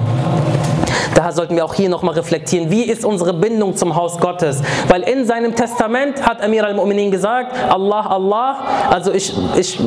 [1.14, 4.62] Daher sollten wir auch hier nochmal reflektieren, wie ist unsere Bindung zum Haus Gottes?
[4.88, 8.56] Weil in seinem Testament hat Amir al-Mu'minin gesagt, Allah, Allah,
[8.90, 9.78] also ich, ich,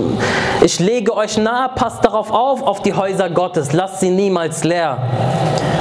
[0.62, 4.98] ich lege euch nahe, passt darauf auf, auf die Häuser Gottes, lasst sie niemals leer.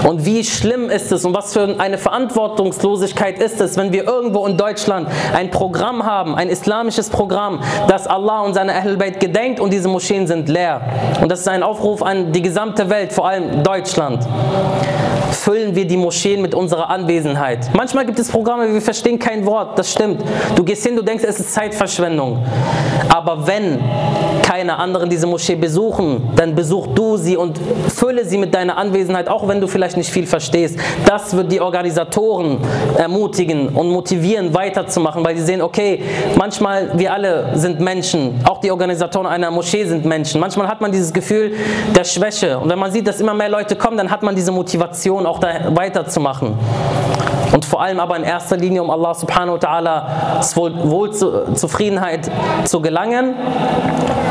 [0.07, 4.46] Und wie schlimm ist es und was für eine Verantwortungslosigkeit ist es, wenn wir irgendwo
[4.46, 9.61] in Deutschland ein Programm haben, ein islamisches Programm, das Allah und seine Ahlul Bayt gedenkt
[9.61, 10.83] und diese Moscheen sind leer.
[11.22, 14.26] Und das ist ein Aufruf an die gesamte Welt, vor allem Deutschland
[15.44, 17.68] füllen wir die Moscheen mit unserer Anwesenheit.
[17.74, 20.22] Manchmal gibt es Programme, wir verstehen kein Wort, das stimmt.
[20.57, 22.42] Du gehst hin, du denkst, es ist Zeitverschwendung.
[23.11, 23.78] Aber wenn
[24.42, 27.61] keine anderen diese Moschee besuchen, dann besuch du sie und
[27.94, 30.78] fülle sie mit deiner Anwesenheit, auch wenn du vielleicht nicht viel verstehst.
[31.04, 32.59] Das wird die Organisatoren
[32.96, 36.02] ermutigen und motivieren, weiterzumachen, weil sie sehen, okay,
[36.37, 40.40] manchmal wir alle sind Menschen, auch die Organisatoren einer Moschee sind Menschen.
[40.40, 41.52] Manchmal hat man dieses Gefühl
[41.94, 44.52] der Schwäche und wenn man sieht, dass immer mehr Leute kommen, dann hat man diese
[44.52, 46.54] Motivation, auch da weiterzumachen.
[47.52, 52.80] Und vor allem aber in erster Linie, um Allah subhanahu wa ta'ala Wohl, Wohl zu
[52.80, 53.34] gelangen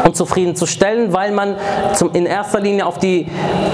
[0.03, 1.55] und zufriedenzustellen, weil man
[1.93, 3.27] zum, in erster Linie auf die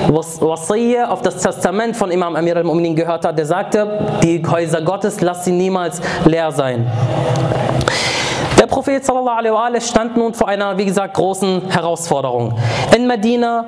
[0.07, 3.87] Wasiyya, auf das Testament von Imam Amir al-Mu'minin gehört hat, der sagte,
[4.23, 6.85] die Häuser Gottes, lass sie niemals leer sein.
[8.69, 12.53] Prophet sallallahu alaihi stand nun vor einer, wie gesagt, großen Herausforderung.
[12.95, 13.65] In Medina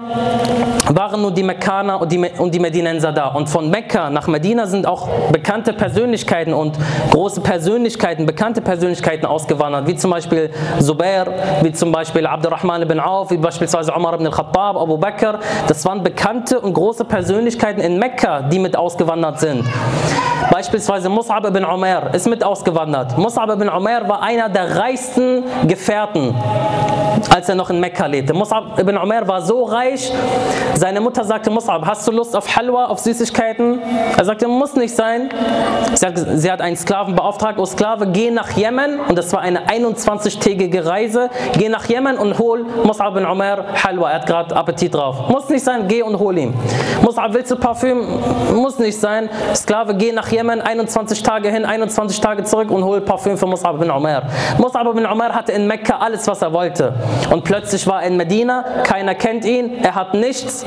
[0.89, 3.29] waren nur die Mekkaner und die, und die Medinenser da.
[3.29, 6.77] Und von Mekka nach Medina sind auch bekannte Persönlichkeiten und
[7.11, 11.27] große Persönlichkeiten, bekannte Persönlichkeiten ausgewandert, wie zum Beispiel Zubair,
[11.61, 15.39] wie zum Beispiel Abdurrahman ibn Auf, wie beispielsweise Umar ibn al-Khattab, Abu Bakr.
[15.67, 19.65] Das waren bekannte und große Persönlichkeiten in Mekka, die mit ausgewandert sind.
[20.51, 23.13] Beispielsweise Mus'ab ibn Umair ist mit ausgewandert.
[23.17, 24.90] Mus'ab ibn Umair war einer der reichsten
[25.67, 26.35] Gefährten,
[27.29, 28.33] als er noch in Mekka lebte.
[28.33, 30.11] Mus'ab ibn Umair war so reich,
[30.75, 33.79] seine Mutter sagte, Mus'ab, hast du Lust auf Halwa, auf Süßigkeiten?
[34.17, 35.29] Er sagte, muss nicht sein.
[35.93, 39.41] Sie hat, sie hat einen Sklaven beauftragt, oh Sklave, geh nach Jemen, und das war
[39.41, 44.55] eine 21-tägige Reise, geh nach Jemen und hol Mus'ab ibn Umair Halwa, er hat gerade
[44.55, 45.29] Appetit drauf.
[45.29, 46.53] Muss nicht sein, geh und hol ihn.
[47.03, 48.05] Mus'ab, willst du Parfüm?
[48.53, 49.29] Muss nicht sein.
[49.55, 53.77] Sklave, geh nach Jemen, 21 Tage hin, 21 Tage zurück und hol Parfüm für Mus'ab
[53.77, 54.23] bin Umar.
[54.57, 56.93] Mus'ab bin Umar hatte in Mekka alles, was er wollte.
[57.29, 60.65] Und plötzlich war er in Medina, keiner kennt ihn, er hat nichts.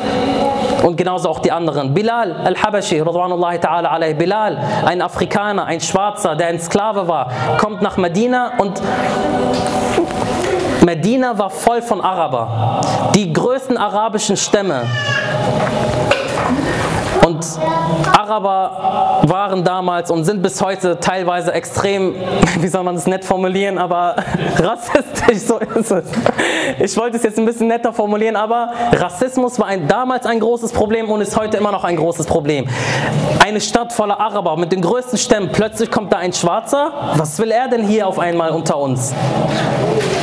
[0.82, 1.94] Und genauso auch die anderen.
[1.94, 3.02] Bilal al-Habashi.
[3.02, 8.80] Bilal, ein Afrikaner, ein Schwarzer, der ein Sklave war, kommt nach Medina und
[10.84, 12.80] Medina war voll von Araber.
[13.14, 14.82] Die größten arabischen Stämme.
[17.22, 17.44] Und
[18.12, 22.14] Araber waren damals und sind bis heute teilweise extrem,
[22.58, 24.16] wie soll man es nett formulieren, aber
[24.58, 26.04] rassistisch, so ist es.
[26.78, 30.72] Ich wollte es jetzt ein bisschen netter formulieren, aber Rassismus war ein, damals ein großes
[30.72, 32.68] Problem und ist heute immer noch ein großes Problem.
[33.44, 36.92] Eine Stadt voller Araber mit den größten Stämmen, plötzlich kommt da ein Schwarzer.
[37.16, 39.14] Was will er denn hier auf einmal unter uns?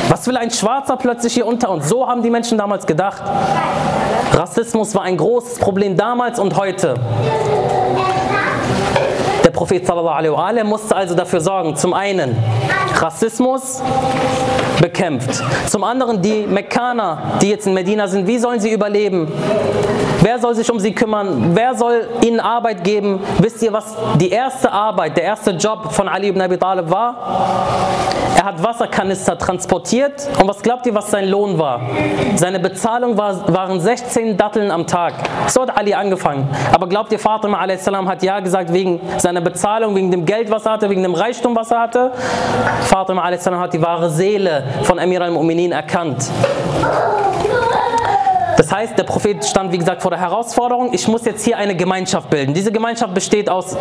[0.08, 1.88] Was will ein Schwarzer plötzlich hier unter uns?
[1.88, 3.22] So haben die Menschen damals gedacht.
[4.32, 6.94] Rassismus war ein großes Problem damals und heute.
[9.44, 12.36] Der Prophet sallallahu alaihi musste also dafür sorgen, zum einen
[12.94, 13.82] Rassismus
[14.80, 19.30] bekämpft, zum anderen die Mekkaner, die jetzt in Medina sind, wie sollen sie überleben?
[20.20, 21.50] Wer soll sich um sie kümmern?
[21.54, 23.20] Wer soll ihnen Arbeit geben?
[23.38, 27.16] Wisst ihr, was die erste Arbeit, der erste Job von Ali ibn Abi Talib war?
[28.36, 31.80] Er hat Wasserkanister transportiert und was glaubt ihr, was sein Lohn war?
[32.36, 35.14] Seine Bezahlung war, waren 16 Datteln am Tag.
[35.48, 36.48] So hat Ali angefangen.
[36.72, 37.86] Aber glaubt ihr, Fatima a.s.
[37.86, 41.54] hat ja gesagt wegen seiner Bezahlung, wegen dem Geld, was er hatte, wegen dem Reichtum,
[41.54, 42.12] was er hatte?
[42.82, 43.46] Fatima a.s.
[43.46, 46.30] hat die wahre Seele von Amir al-Mu'minin erkannt.
[48.62, 51.74] Das heißt, der Prophet stand, wie gesagt, vor der Herausforderung, ich muss jetzt hier eine
[51.74, 52.54] Gemeinschaft bilden.
[52.54, 53.76] Diese Gemeinschaft besteht aus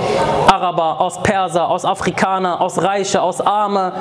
[0.47, 3.93] Araber, aus Perser, aus Afrikaner, aus Reiche, aus Arme.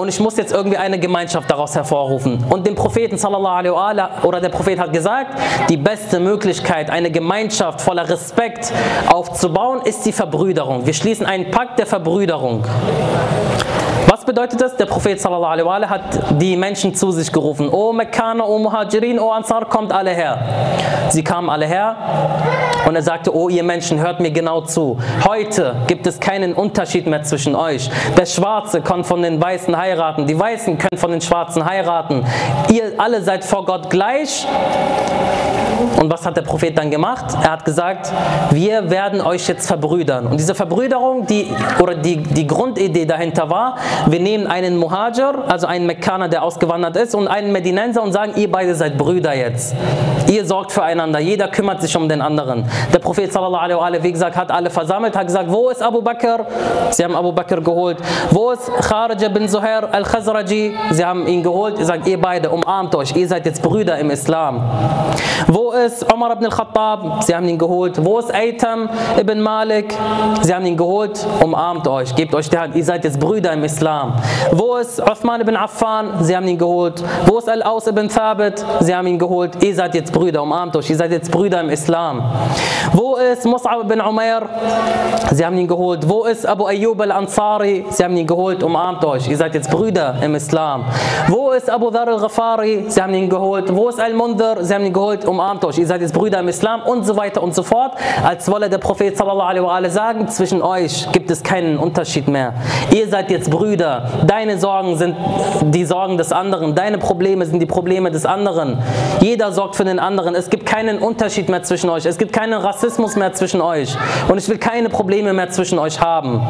[0.00, 2.42] Und ich muss jetzt irgendwie eine Gemeinschaft daraus hervorrufen.
[2.48, 5.38] Und dem Propheten, sallallahu alaihi oder der Prophet hat gesagt,
[5.68, 8.72] die beste Möglichkeit, eine Gemeinschaft voller Respekt
[9.08, 10.86] aufzubauen, ist die Verbrüderung.
[10.86, 12.64] Wir schließen einen Pakt der Verbrüderung.
[14.32, 14.74] Bedeutet das?
[14.76, 17.68] Der Prophet sallallahu alaihi hat die Menschen zu sich gerufen.
[17.68, 20.38] O Mekkaner, O Muhajirin, O Ansar, kommt alle her.
[21.10, 21.94] Sie kamen alle her
[22.86, 24.96] und er sagte, O ihr Menschen, hört mir genau zu.
[25.28, 27.90] Heute gibt es keinen Unterschied mehr zwischen euch.
[28.16, 32.24] Der Schwarze kann von den Weißen heiraten, die Weißen können von den Schwarzen heiraten.
[32.70, 34.46] Ihr alle seid vor Gott gleich.
[36.00, 37.24] Und was hat der Prophet dann gemacht?
[37.42, 38.12] Er hat gesagt,
[38.50, 40.26] wir werden euch jetzt verbrüdern.
[40.26, 41.48] Und diese Verbrüderung, die,
[41.80, 46.96] oder die, die Grundidee dahinter war, wir nehmen einen Muhajir, also einen Mekkaner, der ausgewandert
[46.96, 49.74] ist, und einen Medinenser und sagen, ihr beide seid Brüder jetzt.
[50.28, 52.64] Ihr sorgt füreinander, jeder kümmert sich um den anderen.
[52.92, 56.46] Der Prophet sallallahu alaihi wie gesagt, hat alle versammelt, hat gesagt, wo ist Abu Bakr?
[56.90, 57.98] Sie haben Abu Bakr geholt.
[58.30, 60.74] Wo ist Kharija bin Zuhair al-Khazraji?
[60.90, 61.78] Sie haben ihn geholt.
[61.78, 64.62] Er sagt, ihr beide umarmt euch, ihr seid jetzt Brüder im Islam.
[65.48, 67.24] Wo ist Umar ibn al-Khattab?
[67.24, 68.02] Sie haben ihn geholt.
[68.02, 69.94] Wo ist Aitam ibn Malik?
[70.42, 71.26] Sie haben ihn geholt.
[71.42, 72.74] Umarmt euch, gebt euch die Hand.
[72.76, 74.01] Ihr seid jetzt Brüder im Islam.
[74.52, 76.22] Wo ist Uthman ibn Affan?
[76.24, 77.02] Sie haben ihn geholt.
[77.26, 78.64] Wo ist Al-Aus ibn Thabit?
[78.80, 79.62] Sie haben ihn geholt.
[79.62, 80.90] Ihr seid jetzt Brüder, umarmt euch.
[80.90, 82.22] Ihr seid jetzt Brüder im Islam.
[82.92, 84.42] Wo ist Mus'ab ibn Umair?
[85.30, 86.08] Sie haben ihn geholt.
[86.08, 87.84] Wo ist Abu Ayyub al-Ansari?
[87.90, 88.62] Sie haben ihn geholt.
[88.62, 89.28] Umarmt euch.
[89.28, 90.84] Ihr seid jetzt Brüder im Islam.
[91.28, 92.86] Wo ist Abu Dhar al-Ghafari?
[92.88, 93.74] Sie haben ihn geholt.
[93.74, 94.58] Wo ist Al-Mundhir?
[94.60, 95.24] Sie haben ihn geholt.
[95.24, 95.78] Umarmt euch.
[95.78, 97.92] Ihr seid jetzt Brüder im Islam und so weiter und so fort.
[98.24, 102.54] Als wolle der Prophet sallallahu alaihi wa sagen, zwischen euch gibt es keinen Unterschied mehr.
[102.90, 103.91] Ihr seid jetzt Brüder.
[104.26, 105.16] Deine Sorgen sind
[105.62, 106.74] die Sorgen des anderen.
[106.74, 108.78] Deine Probleme sind die Probleme des anderen.
[109.20, 110.34] Jeder sorgt für den anderen.
[110.34, 112.06] Es gibt keinen Unterschied mehr zwischen euch.
[112.06, 113.96] Es gibt keinen Rassismus mehr zwischen euch.
[114.28, 116.40] Und ich will keine Probleme mehr zwischen euch haben.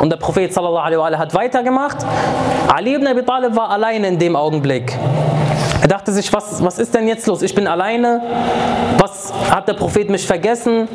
[0.00, 1.98] Und der Prophet sallallahu alaihi wa hat weitergemacht.
[2.74, 4.96] Ali ibn Abi Talib war alleine in dem Augenblick.
[5.82, 7.42] Er dachte sich, was, was ist denn jetzt los?
[7.42, 8.20] Ich bin alleine.
[8.98, 10.88] Was hat der Prophet mich vergessen?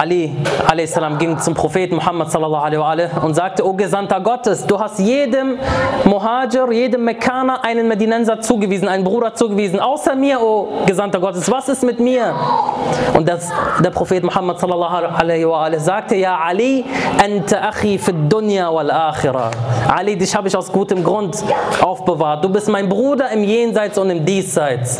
[0.00, 0.34] Ali
[0.66, 0.98] a.s.
[1.18, 5.58] ging zum Propheten Muhammad sallallahu und sagte, O Gesandter Gottes, du hast jedem
[6.06, 11.68] Muhajir, jedem Mekkaner einen Medinenser zugewiesen, einen Bruder zugewiesen, außer mir, O Gesandter Gottes, was
[11.68, 12.34] ist mit mir?
[13.14, 13.52] Und das,
[13.84, 16.82] der Prophet Muhammad sallallahu sagte, Ja Ali,
[17.22, 19.50] anta akhi fi dunya wal akhirah.
[19.86, 21.44] Ali, dich habe ich aus gutem Grund
[21.82, 22.42] aufbewahrt.
[22.42, 24.96] Du bist mein Bruder im Jenseits und im Diesseits.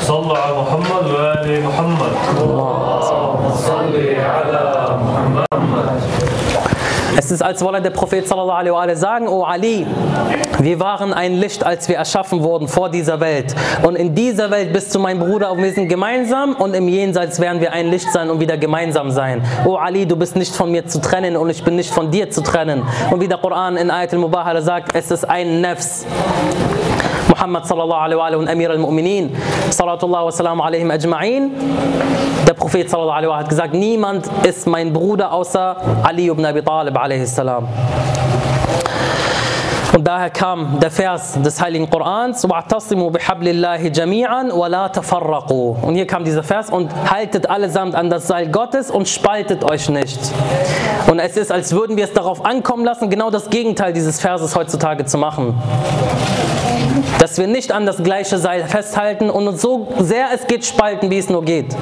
[0.00, 2.12] Sallallahu Muhammad wa Ali Muhammad.
[2.40, 4.21] Allah.
[7.16, 9.86] Es ist, als wolle der Prophet sallallahu alaihi sagen, O Ali,
[10.58, 13.54] wir waren ein Licht, als wir erschaffen wurden vor dieser Welt.
[13.82, 17.38] Und in dieser Welt bist du mein Bruder und wir sind gemeinsam und im Jenseits
[17.38, 19.42] werden wir ein Licht sein und wieder gemeinsam sein.
[19.66, 22.30] O Ali, du bist nicht von mir zu trennen und ich bin nicht von dir
[22.30, 22.82] zu trennen.
[23.10, 26.06] Und wie der Koran in Ayat al-Mubahala sagt, es ist ein Nefs.
[27.41, 29.31] Muhammad sallallahu alaihi wa alaihi und Amir al-Mu'minin,
[29.69, 31.51] salatullah wa salam alaihim ajma'in.
[32.47, 36.61] Der Prophet sallallahu alaihi wa hat gesagt, niemand ist mein Bruder außer Ali ibn Abi
[36.61, 37.67] Talib alaihi salam.
[39.97, 45.95] Und daher kam der Vers des Heiligen Korans, وَاعْتَصِمُوا بِحَبْلِ اللَّهِ جَمِيعًا وَلَا تَفَرَّقُوا Und
[45.95, 50.19] hier kam dieser Vers, und haltet allesamt an das Seil Gottes und spaltet euch nicht.
[51.09, 54.55] Und es ist, als würden wir es darauf ankommen lassen, genau das Gegenteil dieses Verses
[54.55, 55.55] heutzutage zu machen
[57.18, 61.10] dass wir nicht an das gleiche Seil festhalten und uns so sehr es geht spalten,
[61.10, 61.74] wie es nur geht.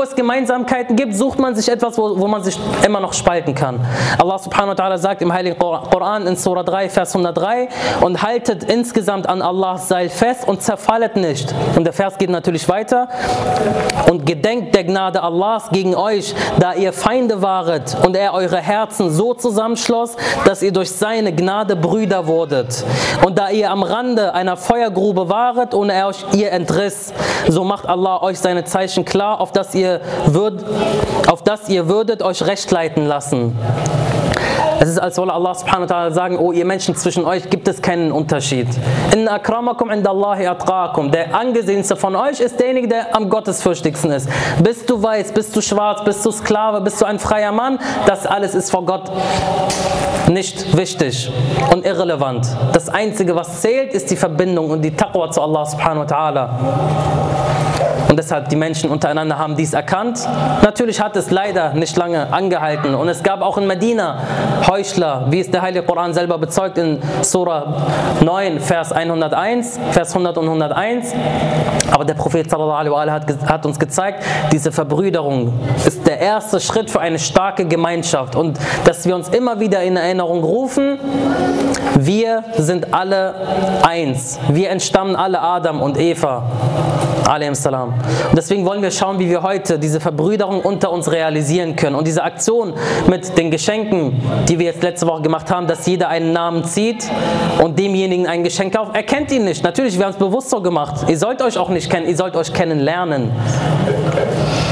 [0.00, 3.54] Wo es Gemeinsamkeiten gibt, sucht man sich etwas, wo, wo man sich immer noch spalten
[3.54, 3.78] kann.
[4.18, 7.68] Allah subhanahu wa ta'ala sagt im Heiligen Koran in Surah 3, Vers 103,
[8.00, 11.54] und haltet insgesamt an Allahs Seil fest und zerfallet nicht.
[11.76, 13.08] Und der Vers geht natürlich weiter.
[14.10, 19.10] Und gedenkt der Gnade Allahs gegen euch, da ihr Feinde waret und er eure Herzen
[19.10, 22.86] so zusammenschloss, dass ihr durch seine Gnade Brüder wurdet.
[23.26, 27.12] Und da ihr am Rande einer Feuergrube waret und er euch ihr entriss,
[27.48, 29.89] so macht Allah euch seine Zeichen klar, auf das ihr,
[30.26, 30.64] würd,
[31.28, 33.56] auf das ihr würdet euch recht leiten lassen.
[34.82, 37.68] Es ist, als wolle Allah subhanahu wa ta'ala sagen, oh ihr Menschen, zwischen euch gibt
[37.68, 38.66] es keinen Unterschied.
[39.12, 41.10] Inna akramakum indallahi atqakum.
[41.10, 44.30] Der angesehenste von euch ist derjenige, der am gottesfürchtigsten ist.
[44.62, 48.26] Bist du weiß, bist du schwarz, bist du Sklave, bist du ein freier Mann, das
[48.26, 49.10] alles ist vor Gott
[50.30, 51.30] nicht wichtig
[51.72, 52.46] und irrelevant.
[52.72, 57.59] Das Einzige, was zählt, ist die Verbindung und die Taqwa zu Allah subhanahu wa ta'ala.
[58.10, 60.28] Und deshalb die Menschen untereinander haben dies erkannt.
[60.64, 62.96] Natürlich hat es leider nicht lange angehalten.
[62.96, 64.18] Und es gab auch in Medina
[64.66, 67.86] Heuchler, wie es der Heilige Koran selber bezeugt in Surah
[68.20, 71.14] 9, Vers 101, Vers 100 und 101.
[71.92, 75.52] Aber der Prophet sallallahu alaihi hat, uns gezeigt, diese Verbrüderung
[75.86, 78.34] ist der erste Schritt für eine starke Gemeinschaft.
[78.34, 80.98] Und dass wir uns immer wieder in Erinnerung rufen,
[81.96, 83.34] wir sind alle
[83.86, 84.40] eins.
[84.48, 86.42] Wir entstammen alle Adam und Eva.
[87.52, 87.99] Salam.
[88.28, 91.96] Und deswegen wollen wir schauen, wie wir heute diese Verbrüderung unter uns realisieren können.
[91.96, 92.74] Und diese Aktion
[93.08, 97.08] mit den Geschenken, die wir jetzt letzte Woche gemacht haben, dass jeder einen Namen zieht
[97.62, 99.62] und demjenigen ein Geschenk kauft, er kennt ihn nicht.
[99.62, 101.08] Natürlich, wir haben es bewusst so gemacht.
[101.08, 103.30] Ihr sollt euch auch nicht kennen, ihr sollt euch kennenlernen.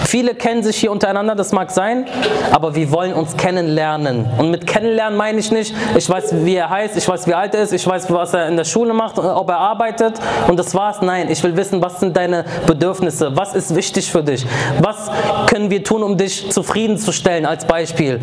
[0.09, 2.07] Viele kennen sich hier untereinander, das mag sein,
[2.51, 4.25] aber wir wollen uns kennenlernen.
[4.39, 7.55] Und mit kennenlernen meine ich nicht, ich weiß, wie er heißt, ich weiß, wie alt
[7.55, 10.75] er ist, ich weiß, was er in der Schule macht, ob er arbeitet und das
[10.75, 11.03] war's.
[11.03, 14.47] Nein, ich will wissen, was sind deine Bedürfnisse, was ist wichtig für dich,
[14.81, 15.11] was
[15.47, 18.19] können wir tun, um dich zufriedenzustellen als Beispiel.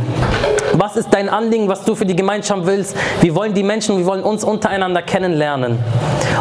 [0.73, 2.97] Was ist dein Anliegen, was du für die Gemeinschaft willst?
[3.21, 5.77] Wir wollen die Menschen, wir wollen uns untereinander kennenlernen.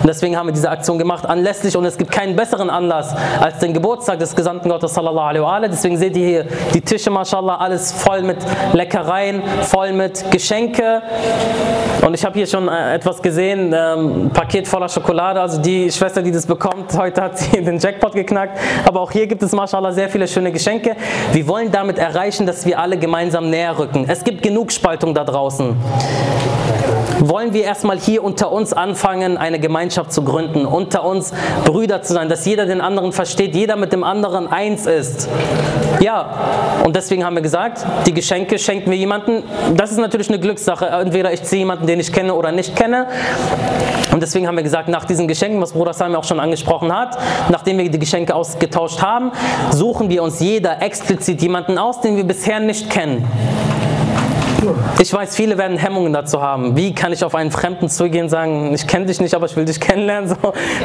[0.01, 3.59] Und deswegen haben wir diese Aktion gemacht, anlässlich, und es gibt keinen besseren Anlass als
[3.59, 7.93] den Geburtstag des Gesandten Gottes, sallallahu wa Deswegen seht ihr hier die Tische, mashallah, alles
[7.93, 8.39] voll mit
[8.72, 11.03] Leckereien, voll mit Geschenke.
[12.05, 15.41] Und ich habe hier schon äh, etwas gesehen, ähm, Paket voller Schokolade.
[15.41, 18.59] Also die Schwester, die das bekommt, heute hat sie den Jackpot geknackt.
[18.87, 20.97] Aber auch hier gibt es, mashallah, sehr viele schöne Geschenke.
[21.32, 24.05] Wir wollen damit erreichen, dass wir alle gemeinsam näher rücken.
[24.09, 25.74] Es gibt genug Spaltung da draußen
[27.20, 31.32] wollen wir erstmal hier unter uns anfangen, eine Gemeinschaft zu gründen, unter uns
[31.64, 35.28] Brüder zu sein, dass jeder den anderen versteht, jeder mit dem anderen eins ist.
[36.00, 39.42] Ja, und deswegen haben wir gesagt, die Geschenke schenken wir jemanden.
[39.76, 40.86] Das ist natürlich eine Glückssache.
[40.86, 43.06] Entweder ich ziehe jemanden, den ich kenne oder nicht kenne.
[44.12, 47.18] Und deswegen haben wir gesagt, nach diesen Geschenken, was Bruder Sami auch schon angesprochen hat,
[47.48, 49.32] nachdem wir die Geschenke ausgetauscht haben,
[49.72, 53.26] suchen wir uns jeder explizit jemanden aus, den wir bisher nicht kennen
[55.00, 56.76] Ich weiß, viele werden Hemmungen dazu haben.
[56.76, 59.56] Wie kann ich auf einen Fremden zugehen und sagen, ich kenne dich nicht, aber ich
[59.56, 60.28] will dich kennenlernen?
[60.28, 60.36] So,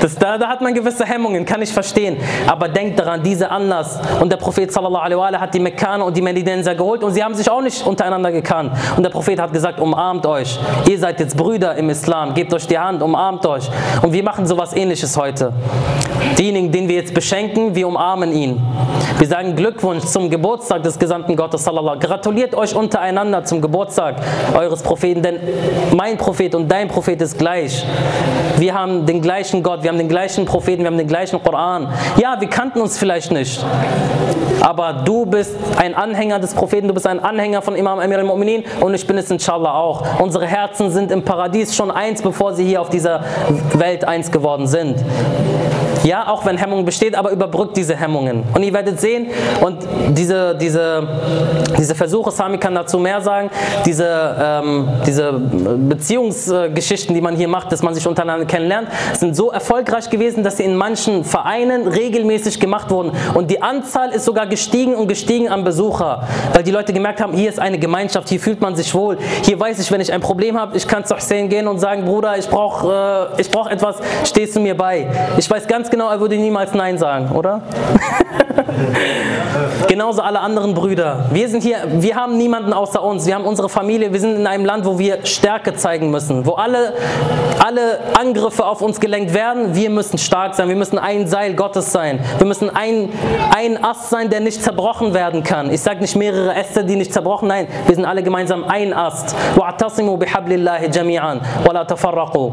[0.02, 2.18] das, da, da hat man gewisse Hemmungen, kann ich verstehen.
[2.48, 4.00] Aber denkt daran, diese Anlass.
[4.20, 7.24] Und der Prophet sallallahu alaihi wa hat die Mekkaner und die Medidenser geholt und sie
[7.24, 8.72] haben sich auch nicht untereinander gekannt.
[8.98, 10.60] Und der Prophet hat gesagt, umarmt euch.
[10.88, 12.34] Ihr seid jetzt Brüder im Islam.
[12.34, 13.70] Gebt euch die Hand, umarmt euch.
[14.02, 15.54] Und wir machen sowas ähnliches heute.
[16.38, 18.62] Diejenigen, den wir jetzt beschenken, wir umarmen ihn.
[19.18, 21.64] Wir sagen Glückwunsch zum Geburtstag des Gesandten Gottes.
[21.64, 22.00] Sallallahu.
[22.00, 23.69] Gratuliert euch untereinander zum Geburtstag
[24.56, 25.40] eures Propheten, denn
[25.96, 27.86] mein Prophet und dein Prophet ist gleich.
[28.58, 31.88] Wir haben den gleichen Gott, wir haben den gleichen Propheten, wir haben den gleichen Koran.
[32.18, 33.64] Ja, wir kannten uns vielleicht nicht.
[34.62, 38.64] Aber du bist ein Anhänger des Propheten, du bist ein Anhänger von Imam Amir al-Mu'minin
[38.82, 40.20] und ich bin es inshallah auch.
[40.20, 43.24] Unsere Herzen sind im Paradies schon eins, bevor sie hier auf dieser
[43.74, 44.98] Welt eins geworden sind.
[46.04, 48.44] Ja, auch wenn Hemmung besteht, aber überbrückt diese Hemmungen.
[48.54, 49.28] Und ihr werdet sehen,
[49.62, 49.78] und
[50.10, 51.08] diese, diese,
[51.78, 53.50] diese Versuche, Sami kann dazu mehr sagen,
[53.86, 58.88] diese, ähm, diese Beziehungsgeschichten, die man hier macht, dass man sich untereinander kennenlernt,
[59.18, 63.12] sind so erfolgreich gewesen, dass sie in manchen Vereinen regelmäßig gemacht wurden.
[63.34, 66.24] Und die Anzahl ist sogar gestiegen und gestiegen an Besucher,
[66.54, 69.18] weil die Leute gemerkt haben, hier ist eine Gemeinschaft, hier fühlt man sich wohl.
[69.44, 72.06] Hier weiß ich, wenn ich ein Problem habe, ich kann zu Hussein gehen und sagen,
[72.06, 75.08] Bruder, ich brauche äh, brauch etwas, stehst du mir bei.
[75.38, 77.63] Ich weiß ganz genau, er würde niemals Nein sagen, oder?
[79.89, 81.27] Genauso alle anderen Brüder.
[81.31, 83.27] Wir sind hier, wir haben niemanden außer uns.
[83.27, 84.13] Wir haben unsere Familie.
[84.13, 86.95] Wir sind in einem Land, wo wir Stärke zeigen müssen, wo alle,
[87.65, 89.75] alle Angriffe auf uns gelenkt werden.
[89.75, 90.69] Wir müssen stark sein.
[90.69, 92.21] Wir müssen ein Seil Gottes sein.
[92.39, 93.11] Wir müssen ein,
[93.55, 95.71] ein Ast sein, der nicht zerbrochen werden kann.
[95.71, 97.49] Ich sage nicht mehrere Äste, die nicht zerbrochen.
[97.49, 99.35] Nein, wir sind alle gemeinsam ein Ast.
[99.57, 102.51] وَاعْتَصِمُوا بِحَبْلِ اللَّهِ جَمِيعًا وَلَا تَفَرَّقُوا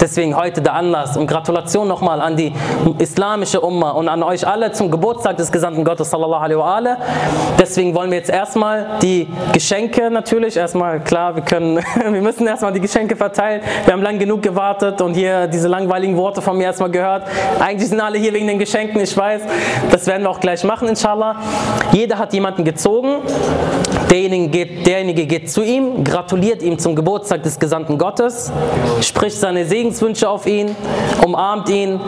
[0.00, 2.52] Deswegen heute der Anlass und Gratulation nochmal an die
[2.98, 6.96] islamische Umma und an euch alle zum Geburtstag des Gesandten Gottes sallallahu alaihi wa alaihi.
[7.58, 11.76] Deswegen wollen wir jetzt erstmal die Geschenke natürlich, erstmal klar, wir können,
[12.10, 13.62] wir müssen erstmal die Geschenke verteilen.
[13.84, 17.24] Wir haben lang genug gewartet und hier diese langweiligen Worte von mir erstmal gehört.
[17.60, 19.42] Eigentlich sind alle hier wegen den Geschenken, ich weiß.
[19.90, 21.36] Das werden wir auch gleich machen, inshallah.
[21.92, 23.22] Jeder hat jemanden gezogen.
[24.12, 28.52] Derjenige geht, derjenige geht zu ihm, gratuliert ihm zum Geburtstag des Gesandten Gottes,
[29.00, 30.76] spricht seine Segenswünsche auf ihn,
[31.24, 31.98] umarmt ihn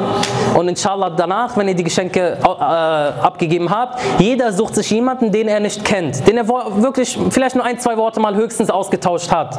[0.55, 5.49] und inshallah danach, wenn ihr die Geschenke äh, abgegeben habt, jeder sucht sich jemanden, den
[5.49, 9.59] er nicht kennt, den er wirklich vielleicht nur ein, zwei Worte mal höchstens ausgetauscht hat.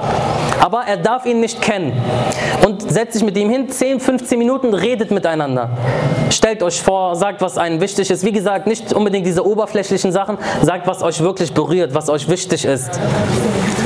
[0.59, 1.93] Aber er darf ihn nicht kennen.
[2.65, 5.69] Und setzt sich mit ihm hin, 10, 15 Minuten, redet miteinander.
[6.31, 8.23] Stellt euch vor, sagt, was einem wichtig ist.
[8.23, 12.65] Wie gesagt, nicht unbedingt diese oberflächlichen Sachen, sagt, was euch wirklich berührt, was euch wichtig
[12.65, 12.99] ist.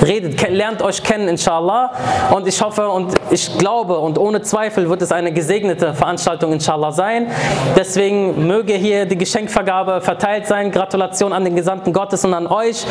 [0.05, 1.91] Redet, lernt euch kennen, inshallah.
[2.31, 6.91] Und ich hoffe und ich glaube und ohne Zweifel wird es eine gesegnete Veranstaltung, inshallah,
[6.91, 7.27] sein.
[7.75, 10.71] Deswegen möge hier die Geschenkvergabe verteilt sein.
[10.71, 12.85] Gratulation an den Gesandten Gottes und an euch.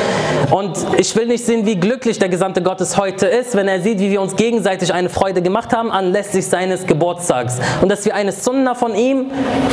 [0.50, 4.00] Und ich will nicht sehen, wie glücklich der Gesandte Gottes heute ist, wenn er sieht,
[4.00, 7.58] wie wir uns gegenseitig eine Freude gemacht haben anlässlich seines Geburtstags.
[7.80, 9.30] Und dass wir eine Sunna von ihm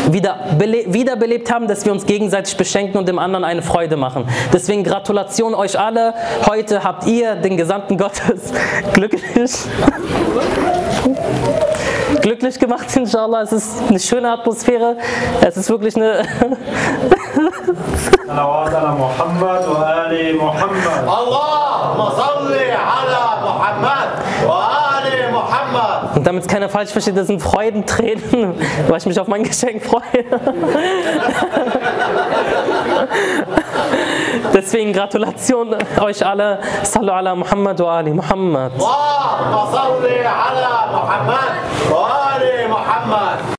[0.10, 4.28] wieder bele wiederbelebt haben, dass wir uns gegenseitig beschenken und dem anderen eine Freude machen.
[4.54, 6.14] Deswegen Gratulation euch alle.
[6.48, 8.54] Heute habt ihr ihr den gesamten Gottes
[8.94, 9.52] glücklich,
[12.22, 13.42] glücklich gemacht, inshallah.
[13.42, 14.98] Es ist eine schöne Atmosphäre.
[15.42, 16.24] Es ist wirklich eine.
[26.16, 28.56] Und damit es keiner falsch versteht, das sind Freudentränen,
[28.88, 30.02] weil ich mich auf mein Geschenk freue.
[34.54, 36.60] Deswegen Gratulation euch alle.
[36.84, 38.72] Sallu ala Muhammad wa Ali Muhammad.
[38.80, 41.52] Wa salli ala Muhammad
[41.92, 43.40] wa Ali Muhammad.